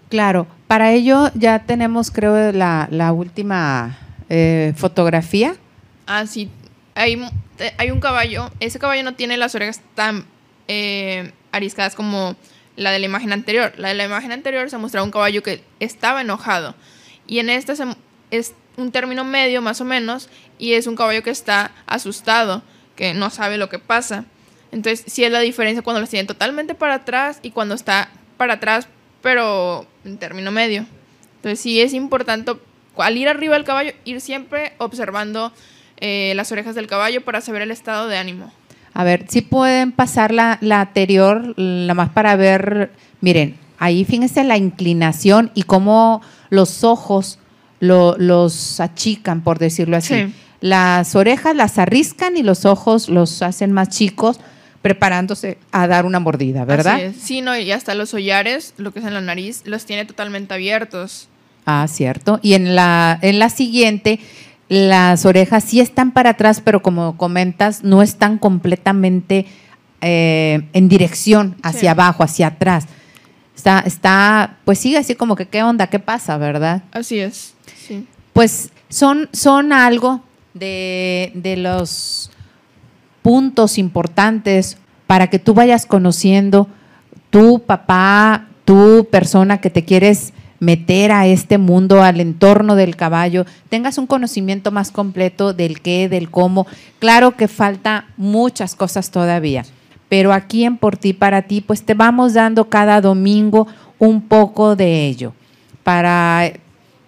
Claro, 0.09 0.47
para 0.68 0.93
ello 0.93 1.32
ya 1.34 1.64
tenemos 1.64 2.12
creo 2.12 2.53
la, 2.53 2.87
la 2.93 3.12
última 3.12 3.99
eh, 4.28 4.72
fotografía. 4.76 5.57
Ah, 6.07 6.26
sí, 6.26 6.49
hay, 6.95 7.20
eh, 7.59 7.74
hay 7.76 7.91
un 7.91 7.99
caballo, 7.99 8.53
ese 8.61 8.78
caballo 8.78 9.03
no 9.03 9.14
tiene 9.14 9.37
las 9.37 9.53
orejas 9.57 9.80
tan 9.97 10.26
eh, 10.69 11.33
ariscadas 11.53 11.95
como 11.95 12.37
la 12.77 12.91
de 12.91 12.99
la 12.99 13.07
imagen 13.07 13.33
anterior. 13.33 13.73
La 13.77 13.89
de 13.89 13.95
la 13.95 14.05
imagen 14.05 14.33
anterior 14.33 14.69
se 14.71 14.79
mostraba 14.79 15.05
un 15.05 15.11
caballo 15.11 15.43
que 15.43 15.62
estaba 15.81 16.21
enojado. 16.21 16.75
Y 17.27 17.39
en 17.39 17.51
esta 17.51 17.75
es 18.31 18.55
un 18.77 18.93
término 18.93 19.25
medio 19.25 19.62
más 19.62 19.81
o 19.81 19.85
menos 19.85 20.29
y 20.59 20.75
es 20.75 20.87
un 20.87 20.97
caballo 20.97 21.23
que 21.23 21.31
está 21.31 21.73
asustado, 21.87 22.62
que 22.95 23.14
no 23.14 23.31
sabe 23.31 23.59
lo 23.59 23.69
que 23.69 23.79
pasa. 23.79 24.25
Entonces 24.73 25.05
sí 25.11 25.25
es 25.25 25.33
la 25.33 25.41
diferencia 25.41 25.83
cuando 25.83 26.01
lo 26.01 26.07
tienen 26.07 26.27
totalmente 26.27 26.75
para 26.75 26.95
atrás 26.95 27.41
y 27.43 27.51
cuando 27.51 27.75
está 27.75 28.11
para 28.37 28.55
atrás, 28.55 28.89
pero 29.23 29.87
en 30.05 30.19
término 30.19 30.51
medio. 30.51 30.87
Entonces 31.37 31.61
sí 31.61 31.81
es 31.81 31.95
importante 31.95 32.53
al 32.97 33.17
ir 33.17 33.29
arriba 33.29 33.55
del 33.55 33.64
caballo 33.64 33.93
ir 34.05 34.21
siempre 34.21 34.73
observando 34.79 35.53
eh, 35.99 36.33
las 36.35 36.51
orejas 36.53 36.75
del 36.75 36.87
caballo 36.87 37.23
para 37.25 37.41
saber 37.41 37.62
el 37.62 37.71
estado 37.71 38.09
de 38.09 38.19
ánimo. 38.19 38.53
A 38.99 39.05
ver, 39.05 39.26
si 39.28 39.42
pueden 39.42 39.92
pasar 39.92 40.32
la, 40.32 40.57
la 40.62 40.80
anterior, 40.80 41.53
la 41.59 41.92
más 41.92 42.09
para 42.09 42.34
ver, 42.34 42.92
miren, 43.20 43.55
ahí 43.78 44.07
fíjense 44.07 44.42
la 44.42 44.57
inclinación 44.57 45.51
y 45.53 45.64
cómo 45.64 46.22
los 46.49 46.82
ojos 46.82 47.38
los 47.78 48.80
achican, 48.80 49.42
por 49.42 49.59
decirlo 49.59 49.99
así. 49.99 50.32
Las 50.62 51.14
orejas 51.14 51.55
las 51.55 51.78
arriscan 51.78 52.38
y 52.38 52.42
los 52.42 52.64
ojos 52.64 53.11
los 53.11 53.42
hacen 53.42 53.70
más 53.70 53.90
chicos, 53.90 54.40
preparándose 54.80 55.59
a 55.72 55.86
dar 55.86 56.07
una 56.07 56.18
mordida, 56.18 56.64
¿verdad? 56.64 57.12
Sí, 57.20 57.42
no, 57.42 57.55
y 57.55 57.70
hasta 57.72 57.94
los 57.94 58.14
hollares, 58.14 58.72
lo 58.78 58.94
que 58.94 59.01
es 59.01 59.05
en 59.05 59.12
la 59.12 59.20
nariz, 59.20 59.61
los 59.66 59.84
tiene 59.84 60.07
totalmente 60.07 60.55
abiertos. 60.55 61.28
Ah, 61.66 61.86
cierto. 61.86 62.40
Y 62.42 62.55
en 62.55 62.74
la, 62.74 63.18
en 63.20 63.40
la 63.40 63.51
siguiente 63.51 64.20
las 64.69 65.25
orejas 65.25 65.64
sí 65.64 65.81
están 65.81 66.12
para 66.12 66.31
atrás, 66.31 66.61
pero 66.61 66.83
como 66.83 67.17
comentas, 67.17 67.85
no 67.85 68.03
están 68.03 68.39
completamente 68.39 69.47
eh, 70.01 70.69
en 70.73 70.89
dirección 70.89 71.57
hacia 71.62 71.93
abajo, 71.93 72.23
hacia 72.23 72.49
atrás. 72.49 72.87
Está, 73.55 73.81
está, 73.81 74.59
pues 74.64 74.79
sigue 74.79 74.99
así 74.99 75.14
como 75.14 75.37
que 75.37 75.47
qué 75.47 75.62
onda, 75.62 75.87
qué 75.87 75.99
pasa, 75.99 76.37
¿verdad? 76.37 76.83
Así 76.93 77.19
es, 77.19 77.55
sí. 77.77 78.07
Pues 78.33 78.71
son, 78.89 79.29
son 79.33 79.73
algo 79.73 80.21
de, 80.53 81.33
de 81.35 81.57
los 81.57 82.31
puntos 83.23 83.79
importantes 83.79 84.79
para 85.07 85.29
que 85.29 85.39
tú 85.39 85.55
vayas 85.55 85.87
conociendo 85.87 86.69
tu 87.31 87.61
papá, 87.61 88.49
tu 88.64 89.09
persona 89.11 89.61
que 89.61 89.71
te 89.71 89.85
quieres 89.85 90.33
meter 90.61 91.12
a 91.12 91.26
este 91.26 91.59
mundo, 91.59 92.02
al 92.02 92.20
entorno 92.20 92.76
del 92.76 92.96
caballo, 92.96 93.44
tengas 93.68 93.98
un 93.98 94.07
conocimiento 94.07 94.70
más 94.70 94.90
completo 94.90 95.52
del 95.52 95.80
qué, 95.80 96.09
del 96.09 96.30
cómo. 96.30 96.66
Claro 96.98 97.36
que 97.36 97.48
falta 97.48 98.07
muchas 98.16 98.74
cosas 98.74 99.11
todavía, 99.11 99.64
pero 100.09 100.32
aquí 100.32 100.64
en 100.64 100.76
Por 100.76 100.96
ti, 100.96 101.12
para 101.12 101.42
ti, 101.42 101.61
pues 101.61 101.82
te 101.82 101.94
vamos 101.94 102.34
dando 102.34 102.68
cada 102.68 103.00
domingo 103.00 103.66
un 103.98 104.22
poco 104.22 104.76
de 104.76 105.07
ello, 105.07 105.32
para 105.82 106.52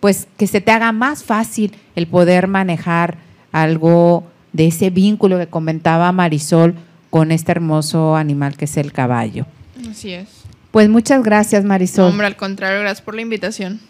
pues 0.01 0.29
que 0.37 0.47
se 0.47 0.61
te 0.61 0.71
haga 0.71 0.93
más 0.93 1.25
fácil 1.25 1.75
el 1.97 2.07
poder 2.07 2.47
manejar 2.47 3.19
algo 3.51 4.25
de 4.53 4.69
ese 4.69 4.91
vínculo 4.91 5.39
que 5.39 5.49
comentaba 5.49 6.13
Marisol 6.13 6.77
con 7.11 7.33
este 7.33 7.53
hermoso 7.53 8.17
animal 8.17 8.57
que 8.57 8.67
es 8.67 8.77
el 8.77 8.93
caballo. 8.93 9.47
Así 9.91 10.13
es. 10.13 10.38
Pues 10.71 10.89
muchas 10.89 11.23
gracias, 11.23 11.63
Marisol. 11.65 12.11
hombre, 12.11 12.27
al 12.27 12.37
contrario, 12.37 12.81
gracias 12.81 13.03
por 13.03 13.15
la 13.15 13.23
invitación. 13.23 13.81